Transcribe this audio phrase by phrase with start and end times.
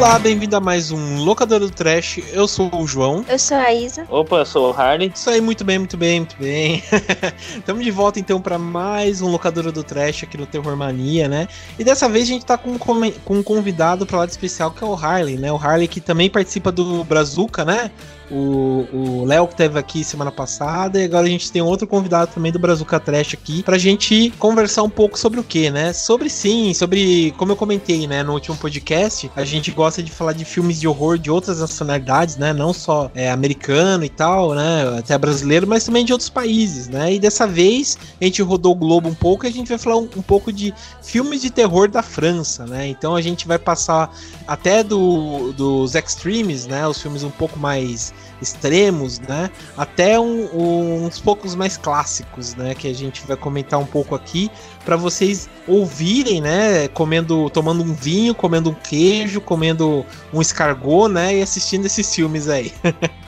[0.00, 2.20] Olá, bem-vindo a mais um Locador do Trash.
[2.32, 3.22] Eu sou o João.
[3.28, 4.06] Eu sou a Isa.
[4.08, 5.12] Opa, eu sou o Harley.
[5.14, 6.82] Isso aí, muito bem, muito bem, muito bem.
[7.54, 11.46] Estamos de volta então para mais um Locador do Trash aqui no Terror Mania, né?
[11.78, 14.82] E dessa vez a gente tá com, com um convidado para lá de especial que
[14.82, 15.52] é o Harley, né?
[15.52, 17.90] O Harley que também participa do Brazuca, né?
[18.32, 22.52] o Léo que teve aqui semana passada e agora a gente tem outro convidado também
[22.52, 25.92] do Brazuca Trash aqui pra gente conversar um pouco sobre o que, né?
[25.92, 30.32] Sobre sim, sobre, como eu comentei, né, no último podcast, a gente gosta de falar
[30.32, 32.52] de filmes de horror de outras nacionalidades, né?
[32.52, 34.98] Não só é, americano e tal, né?
[34.98, 37.14] Até brasileiro, mas também de outros países, né?
[37.14, 39.96] E dessa vez a gente rodou o globo um pouco e a gente vai falar
[39.96, 42.86] um, um pouco de filmes de terror da França, né?
[42.86, 44.14] Então a gente vai passar
[44.46, 46.86] até do, dos extremes, né?
[46.86, 49.50] Os filmes um pouco mais extremos, né?
[49.76, 52.74] Até um, um, uns poucos mais clássicos, né?
[52.74, 54.50] Que a gente vai comentar um pouco aqui
[54.84, 56.88] para vocês ouvirem, né?
[56.88, 61.36] Comendo, tomando um vinho, comendo um queijo, comendo um escargot, né?
[61.36, 62.72] E assistindo esses filmes aí.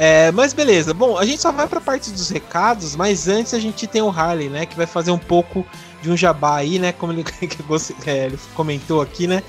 [0.00, 3.52] É, mas beleza, bom, a gente só vai para a parte dos recados, mas antes
[3.52, 5.66] a gente tem o Harley, né, que vai fazer um pouco
[6.00, 7.24] de um jabá aí, né, como ele,
[8.06, 9.42] é, ele comentou aqui, né.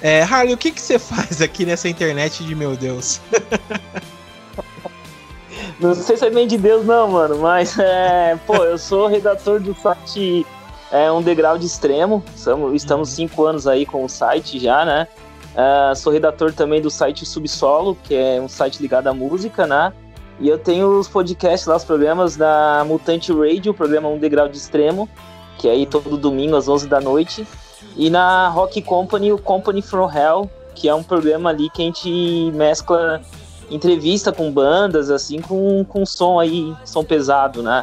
[0.00, 3.20] É, Harley, o que, que você faz aqui nessa internet de meu Deus?
[5.80, 9.58] Não sei se é bem de Deus, não, mano, mas é, pô, eu sou redator
[9.58, 10.46] do site
[10.90, 12.22] é, Um Degrau de Extremo.
[12.34, 15.08] Estamos, estamos cinco anos aí com o site já, né?
[15.56, 19.92] Uh, sou redator também do site Subsolo, que é um site ligado à música, né?
[20.38, 24.48] E eu tenho os podcasts lá, os programas da Mutante Radio, o programa Um Degrau
[24.48, 25.08] de Extremo,
[25.56, 27.46] que é aí todo domingo às 11 da noite.
[27.96, 31.86] E na Rock Company, o Company from Hell, que é um programa ali que a
[31.86, 33.22] gente mescla
[33.70, 37.82] entrevista com bandas, assim, com, com som aí, som pesado, né?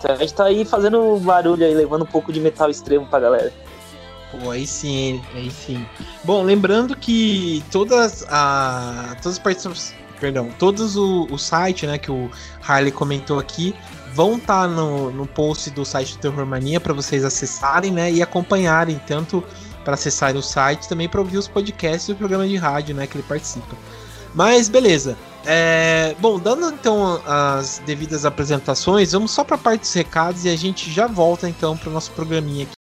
[0.00, 3.20] Então a gente tá aí fazendo barulho aí, levando um pouco de metal extremo pra
[3.20, 3.52] galera.
[4.30, 5.86] Pô, aí sim, aí sim.
[6.24, 12.10] Bom, lembrando que todas, a, todas as participações, perdão, todos o, o site, né, que
[12.10, 12.30] o
[12.66, 13.74] Harley comentou aqui,
[14.14, 18.10] vão estar tá no, no post do site do Terror Mania para vocês acessarem, né,
[18.10, 19.44] e acompanharem, tanto
[19.84, 23.06] para acessarem o site, também para ouvir os podcasts e o programa de rádio, né,
[23.06, 23.76] que ele participa.
[24.34, 25.16] Mas beleza.
[25.44, 30.48] É, bom, dando então as devidas apresentações, vamos só para a parte dos recados e
[30.48, 32.79] a gente já volta então para o nosso programinha aqui.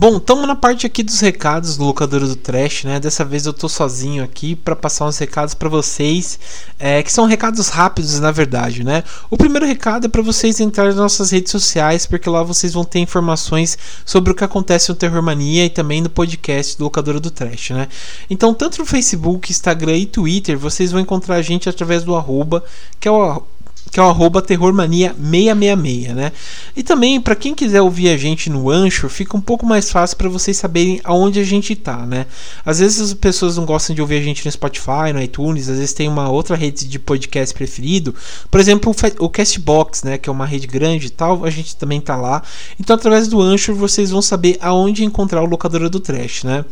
[0.00, 2.98] Bom, estamos na parte aqui dos recados do locador do Trash, né?
[2.98, 6.40] Dessa vez eu tô sozinho aqui para passar uns recados para vocês,
[6.78, 9.04] é, que são recados rápidos na verdade, né?
[9.28, 12.82] O primeiro recado é para vocês entrarem nas nossas redes sociais, porque lá vocês vão
[12.82, 17.20] ter informações sobre o que acontece no Terror Mania e também no podcast do locador
[17.20, 17.86] do Trash, né?
[18.30, 22.64] Então, tanto no Facebook, Instagram e Twitter, vocês vão encontrar a gente através do arroba,
[22.98, 23.42] que é o
[23.90, 26.32] que é o arroba terrormania666, né?
[26.76, 30.16] E também, para quem quiser ouvir a gente no Anchor, fica um pouco mais fácil
[30.16, 32.26] para vocês saberem aonde a gente tá, né?
[32.64, 35.78] Às vezes as pessoas não gostam de ouvir a gente no Spotify, no iTunes, às
[35.78, 38.14] vezes tem uma outra rede de podcast preferido,
[38.50, 42.00] por exemplo, o Castbox, né, que é uma rede grande e tal, a gente também
[42.00, 42.42] tá lá.
[42.78, 46.64] Então, através do Anchor, vocês vão saber aonde encontrar o locadora do Trash, né?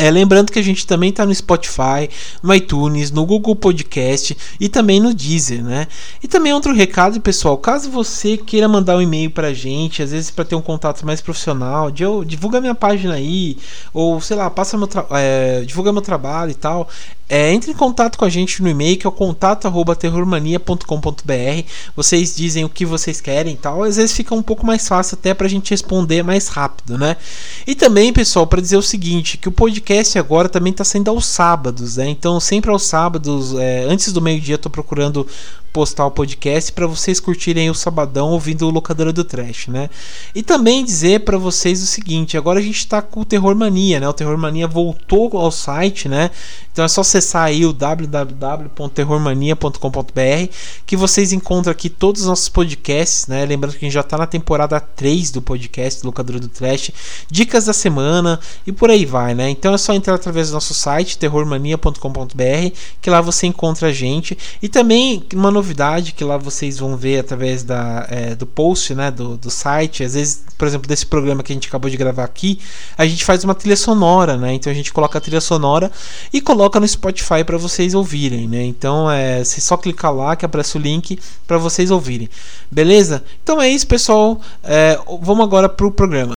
[0.00, 2.08] É, lembrando que a gente também está no Spotify,
[2.40, 5.88] no iTunes, no Google Podcast e também no Deezer, né?
[6.22, 10.12] E também outro recado, pessoal, caso você queira mandar um e-mail para a gente, às
[10.12, 13.58] vezes para ter um contato mais profissional, divulga minha página aí,
[13.92, 16.88] ou sei lá, passa meu é, divulga meu trabalho e tal,
[17.28, 21.64] é, entre em contato com a gente no e-mail que é o contato@terrormania.com.br.
[21.94, 23.82] Vocês dizem o que vocês querem e tal.
[23.82, 27.18] Às vezes fica um pouco mais fácil até para a gente responder mais rápido, né?
[27.66, 31.26] E também, pessoal, para dizer o seguinte, que o podcast agora também está sendo aos
[31.26, 32.08] sábados, né?
[32.08, 35.26] Então sempre aos sábados, é, antes do meio dia, estou procurando
[35.72, 39.90] postar o podcast para vocês curtirem o sabadão ouvindo o locadora do trash, né?
[40.34, 44.00] E também dizer para vocês o seguinte, agora a gente está com o Terror Mania,
[44.00, 44.08] né?
[44.08, 46.30] O Terror Mania voltou ao site, né?
[46.78, 50.52] Então é só acessar aí o www.terrormania.com.br
[50.86, 53.44] que vocês encontram aqui todos os nossos podcasts, né?
[53.44, 56.92] Lembrando que a gente já está na temporada 3 do podcast do locadora do trash,
[57.28, 59.50] dicas da semana e por aí vai, né?
[59.50, 64.38] Então é só entrar através do nosso site terrormania.com.br que lá você encontra a gente
[64.62, 69.10] e também uma novidade que lá vocês vão ver através da, é, do post né,
[69.10, 70.02] do, do site.
[70.02, 72.58] Às vezes, por exemplo, desse programa que a gente acabou de gravar aqui,
[72.96, 74.54] a gente faz uma trilha sonora, né?
[74.54, 75.90] Então a gente coloca a trilha sonora
[76.32, 78.64] e coloca no Spotify para vocês ouvirem, né?
[78.64, 82.28] Então é se só clicar lá que aparece o link para vocês ouvirem,
[82.70, 83.22] beleza?
[83.42, 84.40] Então é isso, pessoal.
[84.62, 86.37] É, vamos agora pro programa.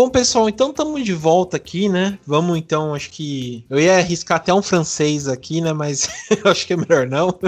[0.00, 2.18] Bom, pessoal, então estamos de volta aqui, né?
[2.26, 3.66] Vamos então, acho que.
[3.68, 5.74] Eu ia arriscar até um francês aqui, né?
[5.74, 6.08] Mas
[6.42, 7.38] acho que é melhor não.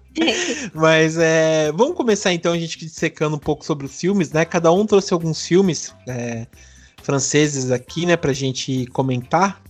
[0.72, 4.46] Mas é, vamos começar então a gente dissecando um pouco sobre os filmes, né?
[4.46, 6.46] Cada um trouxe alguns filmes é,
[7.02, 9.60] franceses aqui, né, pra gente comentar.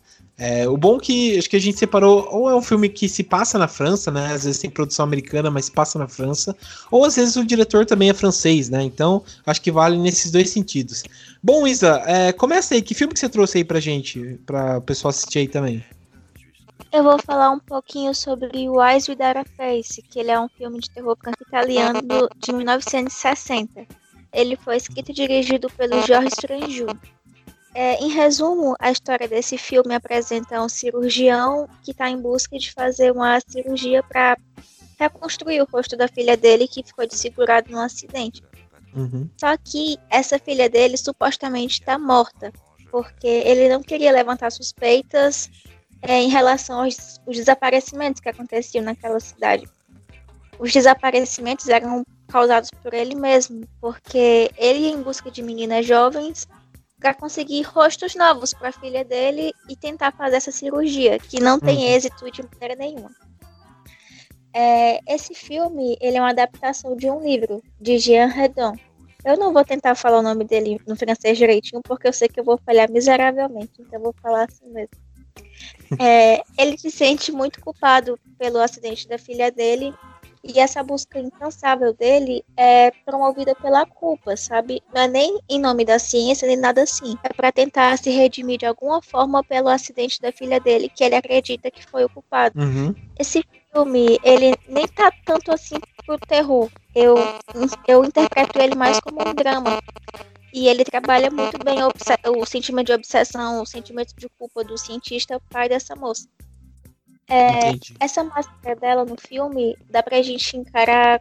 [0.42, 3.06] É, o bom é que acho que a gente separou, ou é um filme que
[3.10, 4.32] se passa na França, né?
[4.32, 6.56] Às vezes tem produção americana, mas passa na França,
[6.90, 8.82] ou às vezes o diretor também é francês, né?
[8.82, 11.02] Então acho que vale nesses dois sentidos.
[11.42, 14.82] Bom, Isa, é, começa aí, que filme que você trouxe aí pra gente, pra o
[14.82, 15.82] pessoal assistir aí também?
[16.92, 20.81] Eu vou falar um pouquinho sobre Wise Without a Face, que ele é um filme
[20.81, 23.87] de terror franco-italiano de 1960.
[24.32, 26.87] Ele foi escrito e dirigido pelo Jorge Stranju.
[27.72, 32.72] É, em resumo, a história desse filme apresenta um cirurgião que está em busca de
[32.72, 34.37] fazer uma cirurgia para
[34.98, 38.42] reconstruir o rosto da filha dele que ficou desfigurado num acidente.
[38.94, 39.28] Uhum.
[39.37, 42.52] Só que essa filha dele supostamente está morta,
[42.90, 45.48] porque ele não queria levantar suspeitas
[46.02, 49.69] é, em relação aos, aos desaparecimentos que aconteciam naquela cidade.
[50.58, 56.46] Os desaparecimentos eram causados por ele mesmo, porque ele ia em busca de meninas jovens
[56.98, 61.58] para conseguir rostos novos para a filha dele e tentar fazer essa cirurgia, que não
[61.58, 61.94] tem uhum.
[61.94, 63.10] êxito de maneira nenhuma.
[64.52, 68.75] É, esse filme ele é uma adaptação de um livro de Jean Redon.
[69.25, 72.41] Eu não vou tentar falar o nome dele no francês direitinho, porque eu sei que
[72.41, 74.97] eu vou falhar miseravelmente, então eu vou falar assim mesmo.
[75.99, 79.94] É, ele se sente muito culpado pelo acidente da filha dele
[80.43, 84.82] e essa busca incansável dele é promovida pela culpa, sabe?
[84.94, 87.14] Não é nem em nome da ciência, nem nada assim.
[87.23, 91.14] É para tentar se redimir de alguma forma pelo acidente da filha dele, que ele
[91.14, 92.58] acredita que foi o culpado.
[92.58, 92.94] Uhum.
[93.19, 96.70] Esse filme, ele nem tá tanto assim pro terror.
[96.94, 97.14] Eu,
[97.87, 99.81] eu interpreto ele mais como um drama.
[100.52, 104.76] E ele trabalha muito bem o, o sentimento de obsessão, o sentimento de culpa do
[104.76, 106.28] cientista pai dessa moça.
[107.28, 107.70] É,
[108.00, 111.20] essa máscara dela no filme dá pra gente encarar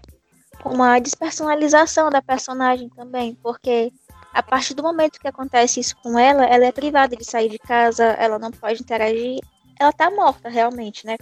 [0.66, 3.94] uma despersonalização da personagem também, porque
[4.34, 7.60] a partir do momento que acontece isso com ela, ela é privada de sair de
[7.60, 9.40] casa, ela não pode interagir,
[9.80, 11.16] ela tá morta realmente, né?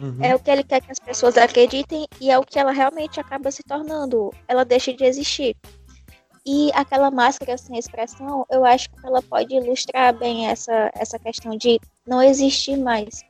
[0.00, 0.18] Uhum.
[0.22, 3.18] É o que ele quer que as pessoas acreditem e é o que ela realmente
[3.18, 4.32] acaba se tornando.
[4.46, 5.56] Ela deixa de existir.
[6.44, 11.56] E aquela máscara sem expressão, eu acho que ela pode ilustrar bem essa, essa questão
[11.56, 13.24] de não existir mais.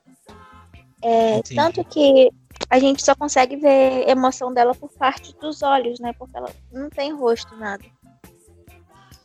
[1.02, 2.30] É, tanto que
[2.68, 6.12] a gente só consegue ver emoção dela por parte dos olhos, né?
[6.18, 7.84] Porque ela não tem rosto, nada.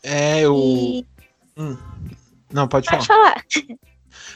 [0.04, 0.56] É, eu.
[0.56, 1.06] E...
[1.58, 1.78] Hum.
[2.52, 3.34] Não, pode, pode falar.
[3.34, 3.46] falar.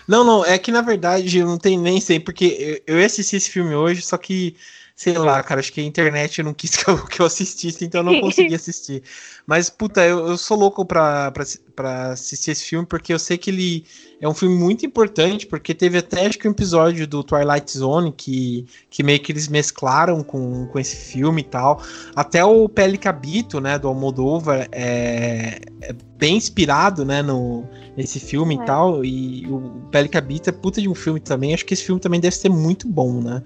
[0.07, 3.35] Não, não, é que na verdade eu não tenho nem sei, porque eu, eu assisti
[3.35, 4.55] esse filme hoje, só que
[4.95, 7.99] sei lá, cara, acho que a internet não quis que eu, que eu assistisse, então
[7.99, 9.03] eu não consegui assistir.
[9.45, 11.43] Mas, puta, eu, eu sou louco pra, pra,
[11.75, 13.85] pra assistir esse filme, porque eu sei que ele
[14.21, 18.11] é um filme muito importante, porque teve até acho que um episódio do Twilight Zone
[18.11, 21.83] que, que meio que eles mesclaram com, com esse filme e tal.
[22.15, 28.57] Até o Pele Cabito, né, do Almodóvar, é, é bem inspirado, né, no, nesse filme
[28.57, 28.63] é.
[28.63, 29.03] e tal.
[29.03, 31.53] E o Pele Cabito é puta de um filme também.
[31.53, 33.43] Acho que esse filme também deve ser muito bom, né?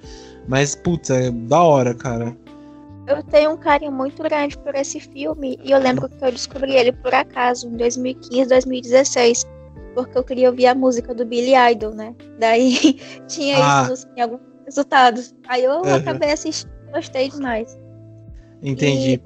[0.48, 2.36] Mas, puta, é da hora, cara.
[3.08, 6.76] Eu tenho um carinho muito grande por esse filme e eu lembro que eu descobri
[6.76, 9.46] ele por acaso em 2015, 2016,
[9.96, 12.16] porque eu queria ouvir a música do Billy Idol, né?
[12.40, 13.90] Daí tinha ah.
[13.92, 15.34] isso em alguns resultados.
[15.48, 15.96] Aí eu uhum.
[15.96, 17.80] acabei assistindo, gostei demais.
[18.62, 19.14] Entendi.
[19.14, 19.22] E,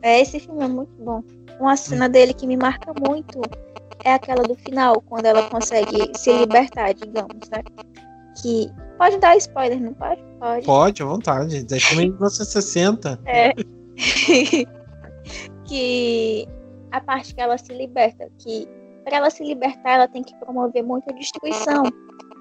[0.00, 1.22] é, esse filme é muito bom.
[1.60, 3.42] Uma cena dele que me marca muito
[4.04, 7.62] é aquela do final, quando ela consegue se libertar, digamos, né?
[8.40, 10.22] Que Pode dar spoiler, não pode?
[10.38, 10.66] Pode.
[10.66, 11.66] Pode, à vontade.
[11.80, 13.20] Filme de 1960.
[13.26, 13.52] É.
[15.66, 16.48] que
[16.90, 18.68] a parte que ela se liberta, que
[19.04, 21.84] para ela se libertar, ela tem que promover muita destruição.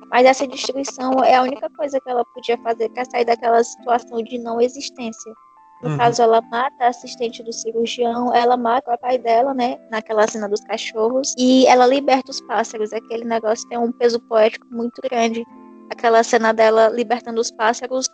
[0.10, 4.22] Mas essa destruição é a única coisa que ela podia fazer para sair daquela situação
[4.24, 5.33] de não existência.
[5.81, 5.98] No uhum.
[5.98, 9.77] caso, ela mata a assistente do cirurgião, ela mata o pai dela, né?
[9.91, 11.33] Naquela cena dos cachorros.
[11.38, 12.93] E ela liberta os pássaros.
[12.93, 15.43] Aquele negócio tem um peso poético muito grande
[15.90, 18.10] aquela cena dela libertando os pássaros,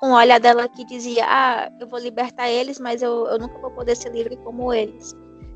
[0.00, 3.58] com o olhar dela que dizia: Ah, eu vou libertar eles, mas eu, eu nunca
[3.58, 5.14] vou poder ser livre como eles.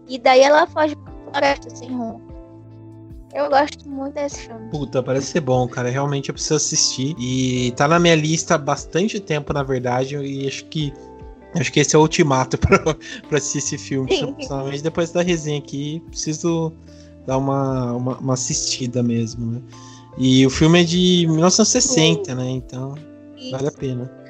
[0.08, 2.32] E daí ela foge pra floresta sem rumo.
[3.34, 4.68] Eu gosto muito desse filme.
[4.70, 5.88] Puta, parece ser bom, cara.
[5.88, 7.14] Realmente eu preciso assistir.
[7.18, 10.16] E tá na minha lista há bastante tempo, na verdade.
[10.16, 10.92] E acho que.
[11.54, 14.08] Acho que esse é o ultimato pra, pra assistir esse filme.
[14.34, 16.02] Principalmente depois da resenha aqui.
[16.08, 16.72] Preciso
[17.26, 19.62] dar uma, uma, uma assistida mesmo, né?
[20.18, 22.50] E o filme é de 1960, né?
[22.50, 22.94] Então
[23.36, 23.50] Isso.
[23.50, 24.22] vale a pena.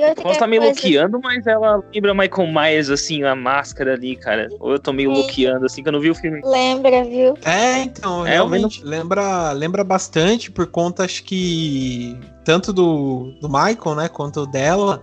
[0.00, 1.08] Ela tá meio coisa...
[1.22, 4.48] mas ela lembra Michael Myers, assim, a máscara ali, cara.
[4.60, 6.40] Ou eu tô meio loqueando, assim, que eu não vi o filme.
[6.44, 7.36] Lembra, viu?
[7.44, 13.96] É, então, é, realmente, lembra, lembra bastante por conta, acho que, tanto do, do Michael,
[13.96, 15.02] né, quanto dela,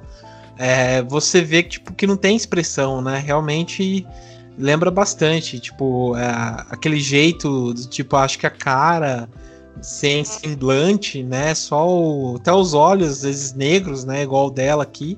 [0.58, 4.08] é, você vê que, tipo, que não tem expressão, né, realmente
[4.58, 6.26] lembra bastante, tipo, é,
[6.70, 9.28] aquele jeito, tipo, acho que a cara
[9.82, 11.54] sem semblante, né?
[11.54, 14.24] Só o, até os olhos, às vezes negros, né?
[14.24, 15.18] Igual o dela aqui.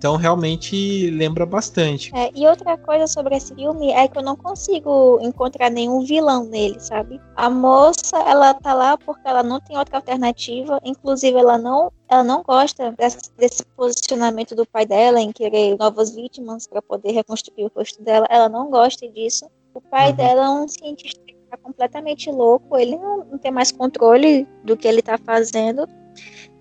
[0.00, 2.10] Então realmente lembra bastante.
[2.16, 6.46] É, e outra coisa sobre esse filme é que eu não consigo encontrar nenhum vilão
[6.46, 7.20] nele, sabe?
[7.36, 10.80] A moça, ela tá lá porque ela não tem outra alternativa.
[10.82, 16.14] Inclusive, ela não, ela não gosta desse, desse posicionamento do pai dela em querer novas
[16.14, 18.26] vítimas para poder reconstruir o rosto dela.
[18.30, 19.44] Ela não gosta disso.
[19.74, 20.16] O pai uhum.
[20.16, 21.29] dela é um cientista
[21.70, 25.86] completamente louco, ele não, não tem mais controle do que ele tá fazendo.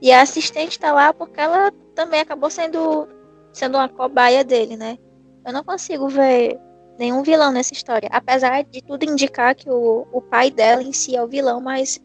[0.02, 3.08] E a assistente tá lá porque ela também acabou sendo,
[3.52, 4.98] sendo uma cobaia dele, né?
[5.46, 6.60] Eu não consigo ver
[6.98, 8.10] nenhum vilão nessa história.
[8.12, 12.00] Apesar de tudo indicar que o, o pai dela em si é o vilão, mas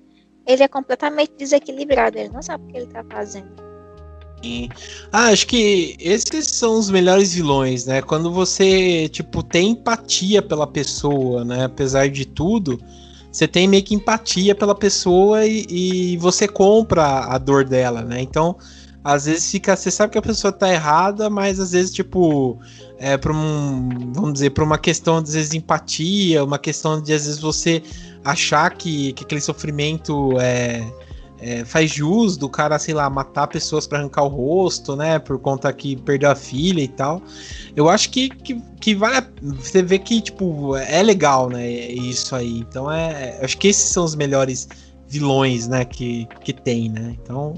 [0.46, 2.18] ele é completamente desequilibrado.
[2.18, 3.63] Ele não sabe o que ele tá fazendo.
[5.12, 8.02] Ah, acho que esses são os melhores vilões, né?
[8.02, 11.64] Quando você, tipo, tem empatia pela pessoa, né?
[11.64, 12.80] Apesar de tudo,
[13.30, 18.20] você tem meio que empatia pela pessoa e, e você compra a dor dela, né?
[18.20, 18.56] Então,
[19.04, 19.76] às vezes fica.
[19.76, 22.58] Você sabe que a pessoa tá errada, mas às vezes, tipo,
[22.98, 24.12] é pra um.
[24.12, 27.82] Vamos dizer, pra uma questão, às vezes, de empatia, uma questão de, às vezes, você
[28.24, 30.82] achar que, que aquele sofrimento é
[31.40, 35.18] é, faz jus do cara, sei lá, matar pessoas para arrancar o rosto, né?
[35.18, 37.22] Por conta que perdeu a filha e tal.
[37.74, 39.16] Eu acho que, que, que vale.
[39.16, 41.68] A, você vê que, tipo, é legal, né?
[41.68, 42.58] Isso aí.
[42.58, 43.38] Então é.
[43.42, 44.68] Acho que esses são os melhores
[45.08, 45.84] vilões, né?
[45.84, 47.16] Que, que tem, né?
[47.22, 47.54] Então.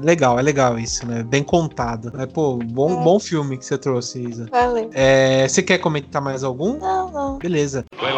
[0.00, 1.24] Legal, é legal isso, né?
[1.24, 2.12] Bem contado.
[2.20, 3.02] É, pô, bom, é.
[3.02, 4.46] bom filme que você trouxe, Isa.
[4.48, 4.88] Valeu.
[4.94, 6.78] É, você quer comentar mais algum?
[6.78, 7.38] Não, não.
[7.38, 7.84] Beleza.
[7.98, 8.12] Play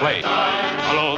[0.00, 0.22] Play.
[0.90, 1.16] Hello,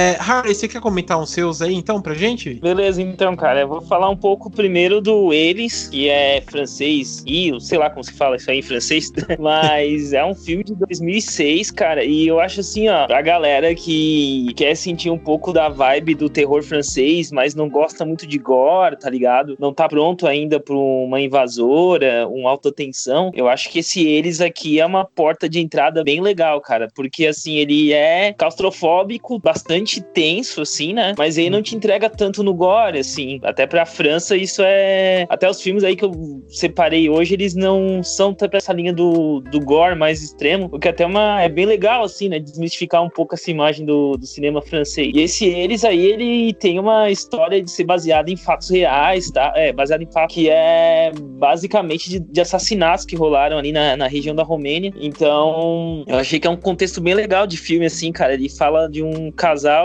[0.00, 2.54] É, Harley, você quer comentar uns seus aí então pra gente?
[2.54, 7.52] Beleza, então, cara, eu vou falar um pouco primeiro do Eles, que é francês, e
[7.60, 11.70] sei lá como se fala isso aí em francês, mas é um filme de 2006,
[11.72, 16.14] cara, e eu acho assim, ó, pra galera que quer sentir um pouco da vibe
[16.14, 19.54] do terror francês, mas não gosta muito de gore, tá ligado?
[19.60, 24.40] Não tá pronto ainda pra uma invasora, um alta tensão, eu acho que esse Eles
[24.40, 29.89] aqui é uma porta de entrada bem legal, cara, porque assim, ele é claustrofóbico, bastante
[29.90, 31.14] bastante tenso, assim, né?
[31.18, 33.40] Mas ele não te entrega tanto no gore, assim.
[33.42, 35.26] Até pra França, isso é.
[35.28, 36.12] Até os filmes aí que eu
[36.48, 40.88] separei hoje, eles não são pra essa linha do, do gore mais extremo, o que
[40.88, 42.38] até uma, é bem legal, assim, né?
[42.38, 45.12] Desmistificar um pouco essa imagem do, do cinema francês.
[45.14, 49.52] E esse Eles aí, ele tem uma história de ser baseado em fatos reais, tá?
[49.56, 54.06] É, baseado em fatos que é basicamente de, de assassinatos que rolaram ali na, na
[54.06, 54.92] região da Romênia.
[55.00, 58.34] Então, eu achei que é um contexto bem legal de filme, assim, cara.
[58.34, 59.79] Ele fala de um casal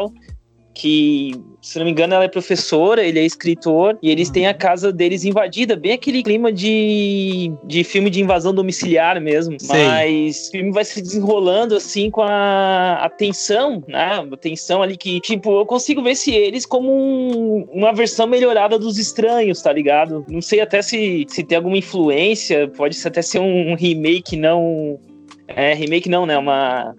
[0.75, 4.34] que, se não me engano, ela é professora, ele é escritor, e eles uhum.
[4.34, 9.58] têm a casa deles invadida, bem aquele clima de, de filme de invasão domiciliar mesmo.
[9.58, 9.86] Sei.
[9.86, 14.28] Mas o filme vai se desenrolando assim com a, a tensão, né?
[14.30, 18.78] A tensão ali que, tipo, eu consigo ver se eles como um, uma versão melhorada
[18.78, 20.25] dos estranhos, tá ligado?
[20.30, 25.00] Não sei até se, se tem alguma influência, pode até ser um, um remake, não.
[25.48, 26.38] É, remake não, né?
[26.38, 26.94] Uma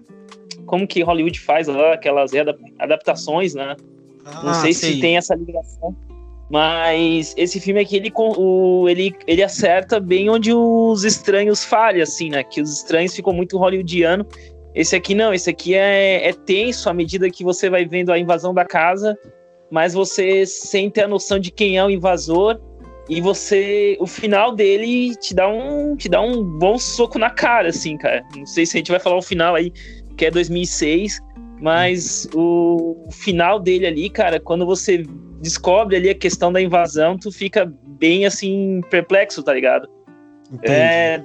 [0.67, 2.31] como que Hollywood faz lá, aquelas
[2.77, 3.75] adaptações, né?
[4.25, 5.95] Ah, não sei se tem essa ligação.
[6.49, 12.29] Mas esse filme aqui, ele, o, ele, ele acerta bem onde os estranhos falham, assim,
[12.29, 12.43] né?
[12.43, 14.25] Que os estranhos ficam muito hollywoodiano.
[14.75, 18.19] Esse aqui não, esse aqui é, é tenso à medida que você vai vendo a
[18.19, 19.17] invasão da casa,
[19.71, 22.59] mas você sente a noção de quem é o invasor
[23.09, 27.69] e você o final dele te dá um te dá um bom soco na cara
[27.69, 29.71] assim cara não sei se a gente vai falar o final aí
[30.17, 31.21] que é 2006,
[31.61, 35.03] mas o final dele ali, cara, quando você
[35.41, 39.87] descobre ali a questão da invasão, tu fica bem assim perplexo, tá ligado?
[40.51, 40.73] Entendi.
[40.73, 41.23] É,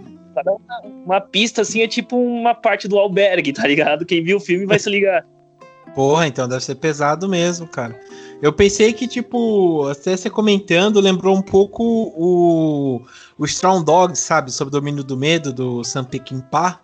[1.04, 4.06] uma pista assim é tipo uma parte do albergue, tá ligado?
[4.06, 5.24] Quem viu o filme vai se ligar.
[5.94, 7.98] Porra, então deve ser pesado mesmo, cara.
[8.40, 13.02] Eu pensei que, tipo, até você comentando, lembrou um pouco o,
[13.38, 14.50] o Strong Dog, sabe?
[14.50, 16.80] Sobre o domínio do medo, do Sam Peckinpah.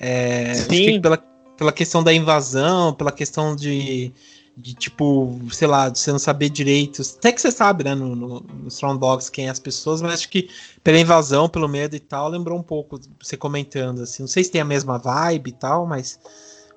[0.00, 1.00] É, Sim.
[1.00, 1.18] pela,
[1.58, 4.12] pela questão da invasão, pela questão de,
[4.56, 7.02] de tipo, sei lá, de você não saber direito.
[7.18, 10.14] Até que você sabe, né, no, no, no Strong Dogs quem é as pessoas, mas
[10.14, 10.48] acho que
[10.84, 14.22] pela invasão, pelo medo e tal, lembrou um pouco você comentando, assim.
[14.22, 16.20] Não sei se tem a mesma vibe e tal, mas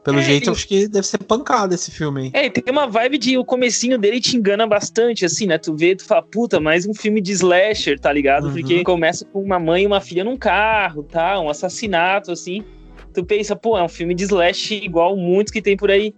[0.04, 2.32] Pelo é, jeito, eu acho que deve ser pancada esse filme.
[2.34, 5.60] É, tem uma vibe de o comecinho dele te engana bastante, assim, né?
[5.60, 8.48] Tu vê, tu fala, puta, mais um filme de slasher, tá ligado?
[8.48, 8.54] Uhum.
[8.54, 11.40] Porque começa com uma mãe e uma filha num carro, tá?
[11.40, 12.64] Um assassinato, assim.
[13.14, 16.14] Tu pensa, pô, é um filme de slash igual muitos que tem por aí.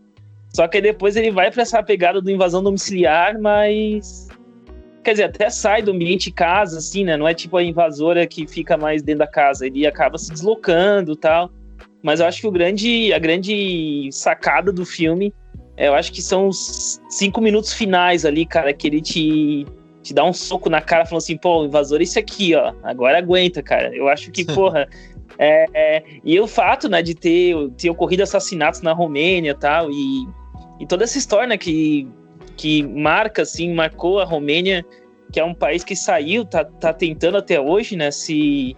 [0.54, 4.28] Só que depois ele vai pra essa pegada do invasão domiciliar, mas.
[5.04, 7.18] Quer dizer, até sai do ambiente casa, assim, né?
[7.18, 9.66] Não é tipo a invasora que fica mais dentro da casa.
[9.66, 11.52] Ele acaba se deslocando tal.
[12.02, 15.34] Mas eu acho que o grande, a grande sacada do filme,
[15.76, 19.66] é, eu acho que são os cinco minutos finais ali, cara, que ele te,
[20.04, 22.74] te dá um soco na cara falando assim, pô, invasor esse aqui, ó.
[22.84, 23.96] Agora aguenta, cara.
[23.96, 24.88] Eu acho que, porra.
[25.38, 29.90] É, é, e o fato, né, de ter, ter ocorrido assassinatos na Romênia e tal,
[29.90, 30.28] e
[30.80, 32.08] e toda essa história né, que,
[32.58, 34.86] que marca, assim, marcou a Romênia,
[35.32, 38.76] que é um país que saiu, tá, tá tentando até hoje, né, se,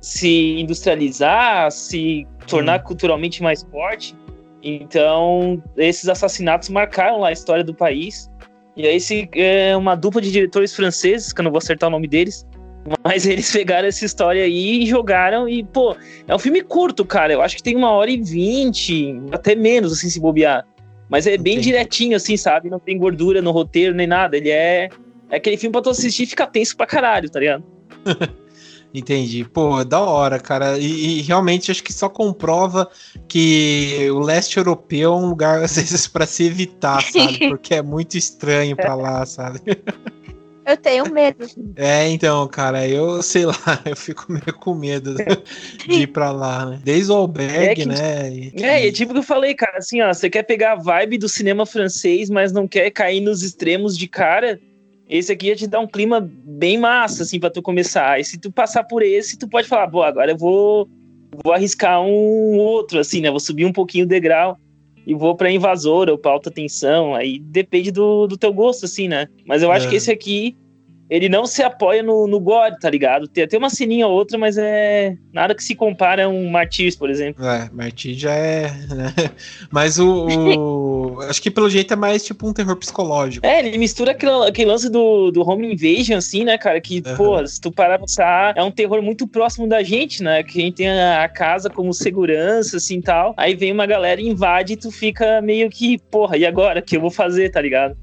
[0.00, 2.84] se industrializar, se tornar hum.
[2.84, 4.14] culturalmente mais forte.
[4.62, 8.30] Então, esses assassinatos marcaram lá a história do país.
[8.76, 11.92] E aí, esse é uma dupla de diretores franceses, que eu não vou acertar o
[11.92, 12.46] nome deles,
[13.02, 15.48] mas eles pegaram essa história aí e jogaram.
[15.48, 17.32] E, pô, é um filme curto, cara.
[17.32, 20.66] Eu acho que tem uma hora e vinte, até menos, assim, se bobear.
[21.08, 21.70] Mas é bem Entendi.
[21.70, 22.70] direitinho, assim, sabe?
[22.70, 24.36] Não tem gordura no roteiro nem nada.
[24.36, 24.88] Ele é.
[25.30, 27.64] É aquele filme pra tu assistir e ficar tenso pra caralho, tá ligado?
[28.94, 29.44] Entendi.
[29.44, 30.78] Pô, da hora, cara.
[30.78, 32.88] E, e, realmente acho que só comprova
[33.26, 37.38] que o leste europeu é um lugar, às vezes, pra se evitar, sabe?
[37.50, 39.60] Porque é muito estranho pra lá, sabe?
[40.66, 41.46] Eu tenho medo.
[41.76, 43.54] É, então, cara, eu sei lá,
[43.84, 45.14] eu fico meio com medo
[45.86, 46.80] de ir pra lá, né?
[46.82, 48.32] Desde o albergue, é que, né?
[48.32, 51.18] E, é, é tipo que eu falei, cara, assim, ó, você quer pegar a vibe
[51.18, 54.58] do cinema francês, mas não quer cair nos extremos de cara.
[55.08, 58.18] Esse aqui ia te dar um clima bem massa, assim, pra tu começar.
[58.18, 60.88] E se tu passar por esse, tu pode falar, pô, agora eu vou,
[61.44, 63.30] vou arriscar um outro, assim, né?
[63.30, 64.58] Vou subir um pouquinho o degrau
[65.06, 67.14] e vou pra invasora ou pra alta tensão.
[67.14, 69.28] Aí depende do, do teu gosto, assim, né?
[69.46, 69.90] Mas eu acho é.
[69.90, 70.56] que esse aqui,
[71.08, 73.28] ele não se apoia no, no God, tá ligado?
[73.28, 76.96] Tem até uma ceninha ou outra, mas é nada que se compara a um Martyrs,
[76.96, 77.44] por exemplo.
[77.44, 78.70] É, Martyrs já é.
[78.88, 79.12] Né?
[79.70, 81.20] Mas o, o.
[81.28, 83.44] acho que pelo jeito é mais tipo um terror psicológico.
[83.46, 86.80] É, ele mistura aquele, aquele lance do, do Home Invasion, assim, né, cara?
[86.80, 87.16] Que, uhum.
[87.16, 90.42] pô, se tu parar pra pensar, é um terror muito próximo da gente, né?
[90.42, 93.34] Que a gente tem a, casa como segurança, assim tal.
[93.36, 96.80] Aí vem uma galera invade e tu fica meio que, porra, e agora?
[96.80, 97.96] O que eu vou fazer, tá ligado?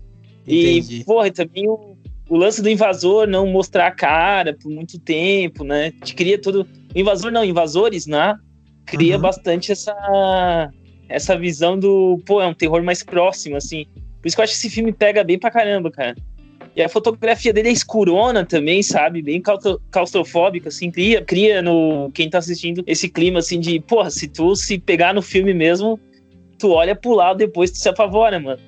[0.46, 1.02] Entendi.
[1.02, 1.91] E, porra, também o
[2.32, 5.92] o lance do invasor não mostrar a cara por muito tempo, né?
[6.02, 6.66] Te cria todo.
[6.96, 8.38] invasor não, invasores, né?
[8.86, 9.22] Cria uhum.
[9.22, 10.72] bastante essa,
[11.10, 12.22] essa visão do.
[12.26, 13.86] Pô, é um terror mais próximo, assim.
[14.22, 16.16] Por isso que eu acho que esse filme pega bem pra caramba, cara.
[16.74, 19.22] E a fotografia dele é escurona também, sabe?
[19.22, 19.44] Bem
[19.92, 20.90] claustrofóbica, assim.
[20.90, 25.14] Cria, cria no quem tá assistindo esse clima, assim, de, porra, se tu se pegar
[25.14, 26.00] no filme mesmo,
[26.58, 28.62] tu olha pro lado depois tu se apavora, mano.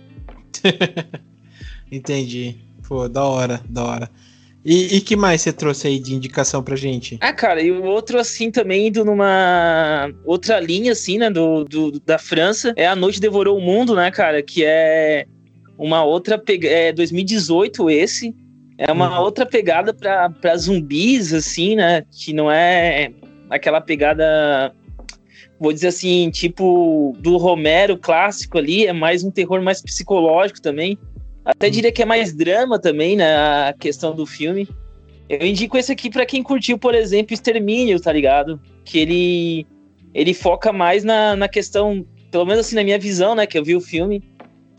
[1.89, 2.73] Entendi.
[2.93, 4.10] Pô, da hora, da hora.
[4.63, 7.17] E, e que mais você trouxe aí de indicação pra gente?
[7.21, 11.99] Ah, cara, e o outro, assim, também indo numa outra linha, assim, né, do, do,
[11.99, 15.25] da França, é A Noite Devorou o Mundo, né, cara, que é
[15.75, 18.36] uma outra, é 2018 esse,
[18.77, 19.23] é uma uhum.
[19.23, 23.12] outra pegada pra, pra zumbis, assim, né, que não é
[23.49, 24.71] aquela pegada,
[25.60, 30.95] vou dizer assim, tipo do Romero clássico ali, é mais um terror mais psicológico também,
[31.45, 33.36] até diria que é mais drama também, né?
[33.36, 34.67] A questão do filme.
[35.27, 38.60] Eu indico esse aqui para quem curtiu, por exemplo, Extermínio, tá ligado?
[38.86, 39.67] Que ele,
[40.13, 43.45] ele foca mais na, na questão, pelo menos assim na minha visão, né?
[43.45, 44.23] Que eu vi o filme,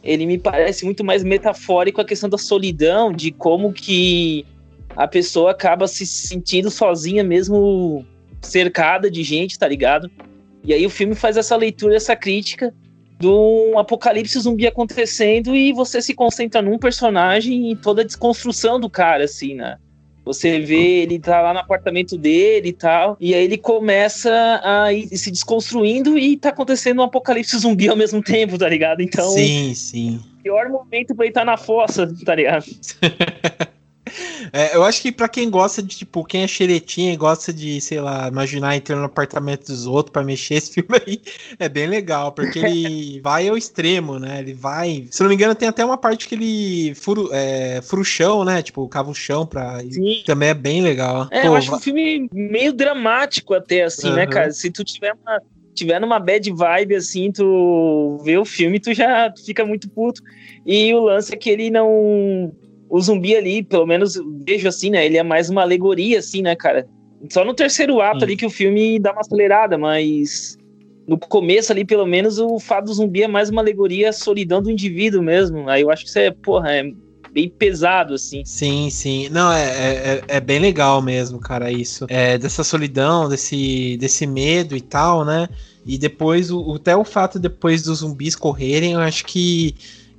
[0.02, 4.46] ele me parece muito mais metafórico a questão da solidão, de como que
[4.96, 8.04] a pessoa acaba se sentindo sozinha mesmo
[8.40, 10.10] cercada de gente, tá ligado?
[10.62, 12.72] E aí o filme faz essa leitura, essa crítica
[13.24, 18.78] de um apocalipse zumbi acontecendo e você se concentra num personagem e toda a desconstrução
[18.78, 19.78] do cara, assim, né?
[20.26, 24.92] Você vê, ele tá lá no apartamento dele e tal, e aí ele começa a
[24.92, 29.00] ir se desconstruindo e tá acontecendo um apocalipse zumbi ao mesmo tempo, tá ligado?
[29.00, 29.28] Então.
[29.30, 30.20] Sim, sim.
[30.42, 32.66] Pior momento pra ele estar tá na fossa, tá ligado?
[34.52, 37.80] É, eu acho que para quem gosta de, tipo, quem é xeretinha e gosta de,
[37.80, 41.20] sei lá, imaginar entrando no apartamento dos outros para mexer, esse filme aí
[41.58, 44.40] é bem legal, porque ele vai ao extremo, né?
[44.40, 45.06] Ele vai.
[45.10, 48.44] Se não me engano, tem até uma parte que ele fura, é, fura o chão,
[48.44, 48.62] né?
[48.62, 49.80] Tipo, cava o chão pra.
[49.80, 50.22] Sim.
[50.24, 51.28] Também é bem legal.
[51.30, 51.78] É, Pô, eu acho vai...
[51.78, 54.16] um filme meio dramático até, assim, uhum.
[54.16, 54.50] né, cara?
[54.52, 55.40] Se tu tiver uma
[55.74, 60.22] tiver numa bad vibe assim, tu vê o filme, tu já fica muito puto.
[60.64, 62.52] E o lance é que ele não
[62.94, 64.14] o zumbi ali, pelo menos
[64.46, 65.04] vejo assim, né?
[65.04, 66.86] Ele é mais uma alegoria, assim, né, cara?
[67.28, 68.22] Só no terceiro ato hum.
[68.22, 70.56] ali que o filme dá uma acelerada, mas
[71.04, 74.62] no começo ali, pelo menos, o fato do zumbi é mais uma alegoria à solidão
[74.62, 75.68] do indivíduo mesmo.
[75.68, 76.84] Aí eu acho que isso é, porra, é
[77.32, 78.44] bem pesado, assim.
[78.44, 79.28] Sim, sim.
[79.28, 82.06] Não, é, é, é bem legal mesmo, cara, isso.
[82.08, 85.48] É, dessa solidão, desse, desse medo e tal, né?
[85.84, 89.74] E depois, o, até o fato depois dos zumbis correrem, eu acho que,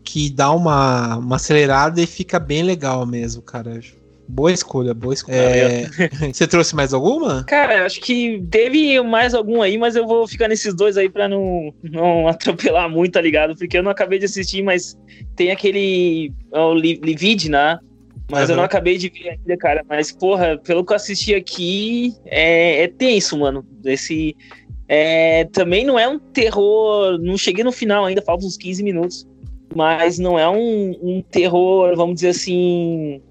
[0.06, 3.80] que dá uma, uma acelerada e fica bem legal mesmo, cara.
[4.28, 5.36] Boa escolha, boa escolha.
[5.36, 5.88] É...
[6.32, 7.44] Você trouxe mais alguma?
[7.44, 11.28] Cara, acho que teve mais algum aí, mas eu vou ficar nesses dois aí pra
[11.28, 13.56] não, não atropelar muito, tá ligado?
[13.56, 14.98] Porque eu não acabei de assistir, mas
[15.36, 16.32] tem aquele.
[16.52, 17.78] O Livid, né?
[18.32, 18.54] Mas uhum.
[18.54, 19.84] eu não acabei de ver ainda, cara.
[19.88, 23.66] Mas, porra, pelo que eu assisti aqui, é, é tenso, mano.
[23.84, 24.36] Esse.
[24.88, 27.20] É, também não é um terror.
[27.20, 29.28] Não cheguei no final ainda, faltam uns 15 minutos.
[29.74, 33.22] Mas não é um, um terror, vamos dizer assim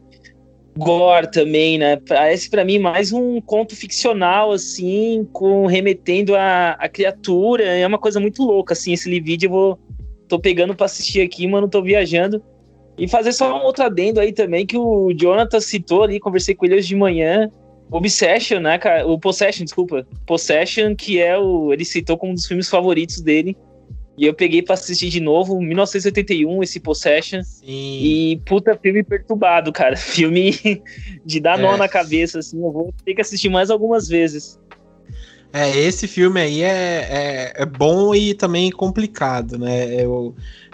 [0.77, 1.97] gore também, né?
[1.97, 7.65] Parece para mim mais um conto ficcional, assim, com remetendo a, a criatura.
[7.65, 9.79] É uma coisa muito louca, assim, esse vídeo eu vou.
[10.29, 12.43] tô pegando pra assistir aqui, mano, tô viajando.
[12.97, 16.65] E fazer só um outro adendo aí também, que o Jonathan citou ali, conversei com
[16.65, 17.51] ele hoje de manhã.
[17.91, 19.07] Obsession, né, cara?
[19.07, 20.07] O Possession, desculpa.
[20.27, 21.73] Possession, que é o.
[21.73, 23.57] Ele citou como um dos filmes favoritos dele.
[24.17, 27.43] E eu peguei pra assistir de novo, 1981, esse Possession.
[27.43, 27.67] Sim.
[27.67, 29.97] E puta filme perturbado, cara.
[30.15, 30.83] Filme
[31.25, 31.63] de dar é.
[31.63, 32.63] nó na cabeça, assim.
[32.63, 34.59] Eu vou ter que assistir mais algumas vezes.
[35.53, 40.03] É, esse filme aí é, é, é bom e também complicado, né?
[40.03, 40.05] É,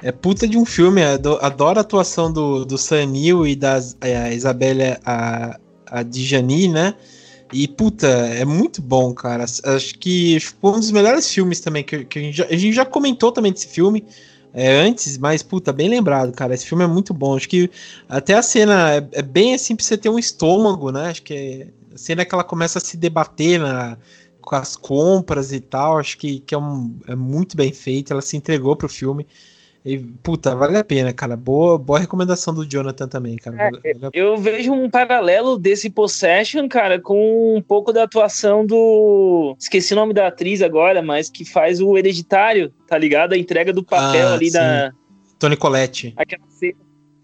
[0.03, 1.03] é puta de um filme.
[1.03, 6.95] Adoro a atuação do, do Sam Neill e da é, Isabelle a, a Dijani, né?
[7.53, 9.45] E, puta, é muito bom, cara.
[9.45, 12.73] Acho que foi um dos melhores filmes também, que, que a, gente já, a, gente
[12.73, 14.05] já, comentou também desse filme
[14.53, 16.55] é, antes, mas, puta, bem lembrado, cara.
[16.55, 17.37] Esse filme é muito bom.
[17.37, 17.71] Acho que
[18.09, 21.11] até a cena é, é bem assim pra você ter um estômago, né?
[21.11, 23.99] Acho que é, a cena que ela começa a se debater na,
[24.41, 28.13] com as compras e tal, acho que, que é, um, é muito bem feito.
[28.13, 29.27] Ela se entregou pro filme.
[29.85, 31.37] E, puta, vale a pena, cara.
[31.37, 33.71] Boa, boa recomendação do Jonathan também, cara.
[33.83, 39.57] É, eu vejo um paralelo desse Possession, cara, com um pouco da atuação do.
[39.59, 43.33] Esqueci o nome da atriz agora, mas que faz o hereditário, tá ligado?
[43.33, 44.53] A entrega do papel ah, ali sim.
[44.53, 44.93] da.
[45.39, 46.13] Tony Colette.
[46.17, 46.79] Aquela cena.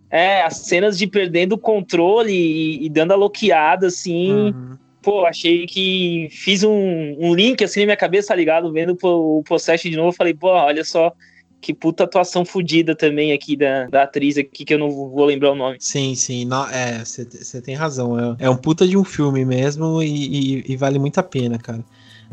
[0.08, 4.32] É, as cenas de perdendo o controle e, e dando a loqueada, assim.
[4.32, 4.78] Uhum.
[5.02, 8.72] Pô, achei que fiz um, um link assim na minha cabeça, tá ligado?
[8.72, 11.12] Vendo o Possession de novo, falei, pô, olha só
[11.60, 15.52] que puta atuação fodida também aqui da, da atriz aqui, que eu não vou lembrar
[15.52, 15.76] o nome.
[15.80, 16.44] Sim, sim.
[16.44, 18.18] Não, é, você tem razão.
[18.18, 21.58] É, é, um puta de um filme mesmo e, e, e vale muito a pena,
[21.58, 21.84] cara.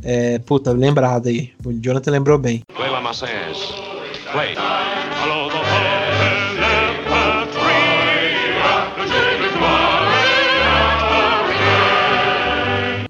[0.04, 1.52] É, puta, lembrado aí.
[1.66, 2.62] O Jonathan lembrou bem.
[2.74, 2.90] Play
[4.32, 4.56] Play.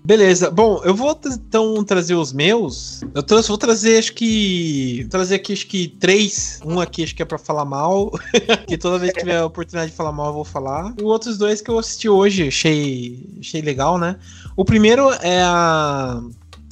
[0.05, 0.51] Beleza.
[0.51, 3.01] Bom, eu vou então trazer os meus.
[3.15, 4.99] Eu trouxe, vou trazer, acho que.
[5.03, 6.59] Vou trazer aqui, acho que três.
[6.65, 8.11] Um aqui, acho que é pra falar mal.
[8.67, 10.93] que toda vez que tiver a oportunidade de falar mal, eu vou falar.
[10.99, 14.17] E os outros dois que eu assisti hoje, achei, achei legal, né?
[14.57, 16.21] O primeiro é a.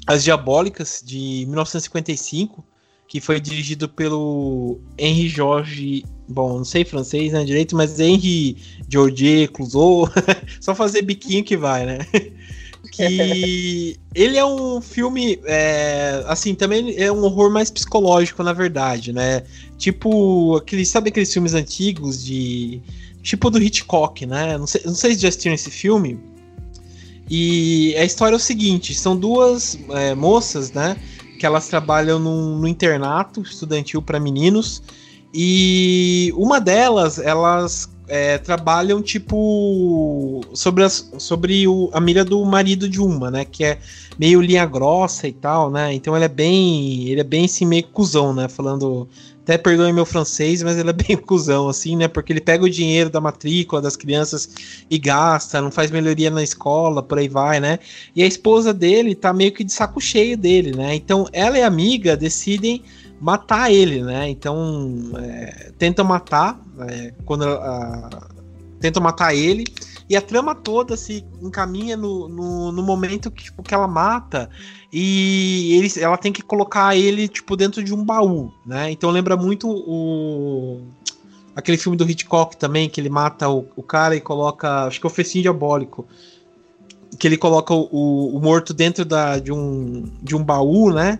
[0.07, 2.65] As Diabólicas, de 1955
[3.11, 8.55] que foi dirigido pelo Henri Georges, bom, não sei francês, né, direito, mas Henri
[8.87, 10.09] Georges Clouseau,
[10.61, 11.99] só fazer biquinho que vai, né?
[12.91, 19.13] Que ele é um filme, é, assim, também é um horror mais psicológico, na verdade,
[19.13, 19.43] né?
[19.77, 22.81] Tipo, aquele, sabe aqueles filmes antigos de.
[23.23, 24.57] Tipo do Hitchcock, né?
[24.57, 26.19] Não sei, não sei se já assistiram esse filme.
[27.29, 30.97] E a história é o seguinte: são duas é, moças, né?
[31.39, 34.83] Que elas trabalham num, no internato estudantil para meninos.
[35.33, 42.89] E uma delas, elas é, trabalham, tipo, sobre, as, sobre o, a milha do marido
[42.89, 43.45] de uma, né?
[43.45, 43.79] Que é
[44.19, 45.93] meio linha grossa e tal, né?
[45.93, 47.07] Então ele é bem.
[47.07, 48.49] Ele é bem assim, meio cuzão, né?
[48.49, 49.07] Falando.
[49.43, 52.09] Até perdoe meu francês, mas ele é bem cuzão, assim, né?
[52.09, 54.49] Porque ele pega o dinheiro da matrícula das crianças
[54.89, 57.79] e gasta, não faz melhoria na escola, por aí vai, né?
[58.13, 60.93] E a esposa dele tá meio que de saco cheio dele, né?
[60.95, 62.83] Então ela e a amiga decidem
[63.21, 64.27] matar ele, né?
[64.27, 68.09] Então é, tentam matar é, quando a,
[68.79, 69.63] tentam matar ele
[70.09, 74.49] e a trama toda se encaminha no, no, no momento que, tipo, que ela mata
[74.91, 78.89] e ele, ela tem que colocar ele tipo dentro de um baú, né?
[78.89, 80.81] Então lembra muito o
[81.55, 85.05] aquele filme do Hitchcock também que ele mata o, o cara e coloca acho que
[85.05, 86.07] é o Fecinho Diabólico
[87.19, 91.19] que ele coloca o, o, morto dentro da, de, um, de um baú, né?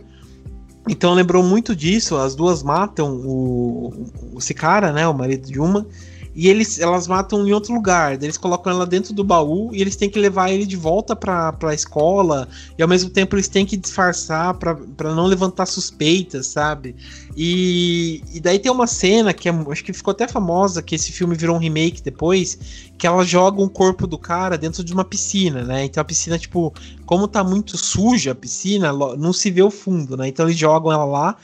[0.89, 5.85] Então lembrou muito disso, as duas matam o, esse cara, né, o marido de uma,
[6.33, 8.21] e eles, elas matam em outro lugar.
[8.21, 11.51] Eles colocam ela dentro do baú e eles têm que levar ele de volta pra,
[11.51, 12.47] pra escola.
[12.77, 16.95] E ao mesmo tempo eles têm que disfarçar pra não levantar suspeitas, sabe?
[17.35, 21.11] E, e daí tem uma cena que é, acho que ficou até famosa, que esse
[21.11, 25.05] filme virou um remake depois, que ela joga um corpo do cara dentro de uma
[25.05, 25.85] piscina, né?
[25.85, 26.73] Então a piscina, tipo,
[27.05, 30.27] como tá muito suja a piscina, não se vê o fundo, né?
[30.27, 31.37] Então eles jogam ela lá.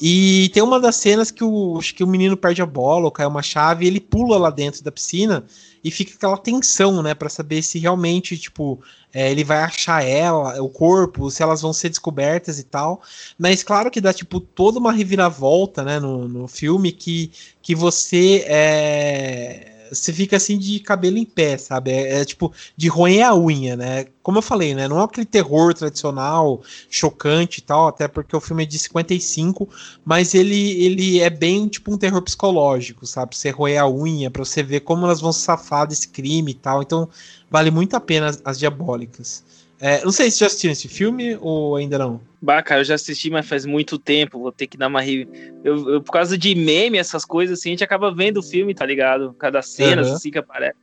[0.00, 3.10] E tem uma das cenas que o, acho que o menino perde a bola, ou
[3.10, 5.44] cai uma chave, e ele pula lá dentro da piscina
[5.84, 10.60] e fica aquela tensão, né, para saber se realmente, tipo, é, ele vai achar ela,
[10.62, 13.02] o corpo, se elas vão ser descobertas e tal.
[13.38, 18.44] Mas claro que dá, tipo, toda uma reviravolta, né, no, no filme que, que você
[18.48, 21.90] é você fica assim de cabelo em pé, sabe?
[21.90, 24.06] É, é, tipo de roer a unha, né?
[24.22, 24.88] Como eu falei, né?
[24.88, 29.68] Não é aquele terror tradicional, chocante e tal, até porque o filme é de 55,
[30.04, 33.36] mas ele, ele é bem tipo um terror psicológico, sabe?
[33.36, 36.82] Você roer a unha para você ver como elas vão safar desse crime e tal.
[36.82, 37.08] Então,
[37.50, 39.42] vale muito a pena as, as diabólicas.
[39.80, 42.20] É, não sei se já assistiram esse filme ou ainda não.
[42.40, 44.38] Bah, cara, eu já assisti, mas faz muito tempo.
[44.38, 45.04] Vou ter que dar uma.
[45.04, 45.26] Eu,
[45.64, 48.86] eu, por causa de meme, essas coisas assim, a gente acaba vendo o filme, tá
[48.86, 49.34] ligado?
[49.38, 50.12] Cada cena uhum.
[50.12, 50.76] assim que aparece.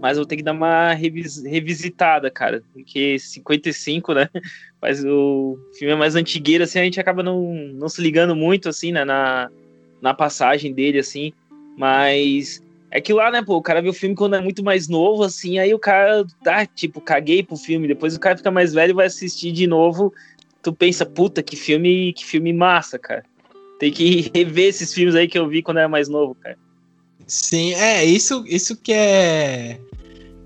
[0.00, 2.62] Mas eu vou ter que dar uma revis, revisitada, cara.
[2.72, 4.28] Porque 55, né?
[4.80, 8.68] Mas o filme é mais antigueiro, assim, a gente acaba não, não se ligando muito,
[8.68, 9.04] assim, né?
[9.04, 9.50] Na,
[10.00, 11.32] na passagem dele, assim.
[11.76, 14.88] Mas é que lá, né, pô, o cara vê o filme quando é muito mais
[14.88, 18.72] novo, assim, aí o cara tá, tipo, caguei pro filme, depois o cara fica mais
[18.72, 20.12] velho e vai assistir de novo,
[20.62, 23.24] tu pensa, puta, que filme, que filme massa, cara.
[23.78, 26.56] Tem que rever esses filmes aí que eu vi quando era mais novo, cara.
[27.26, 29.78] Sim, é, isso, isso que é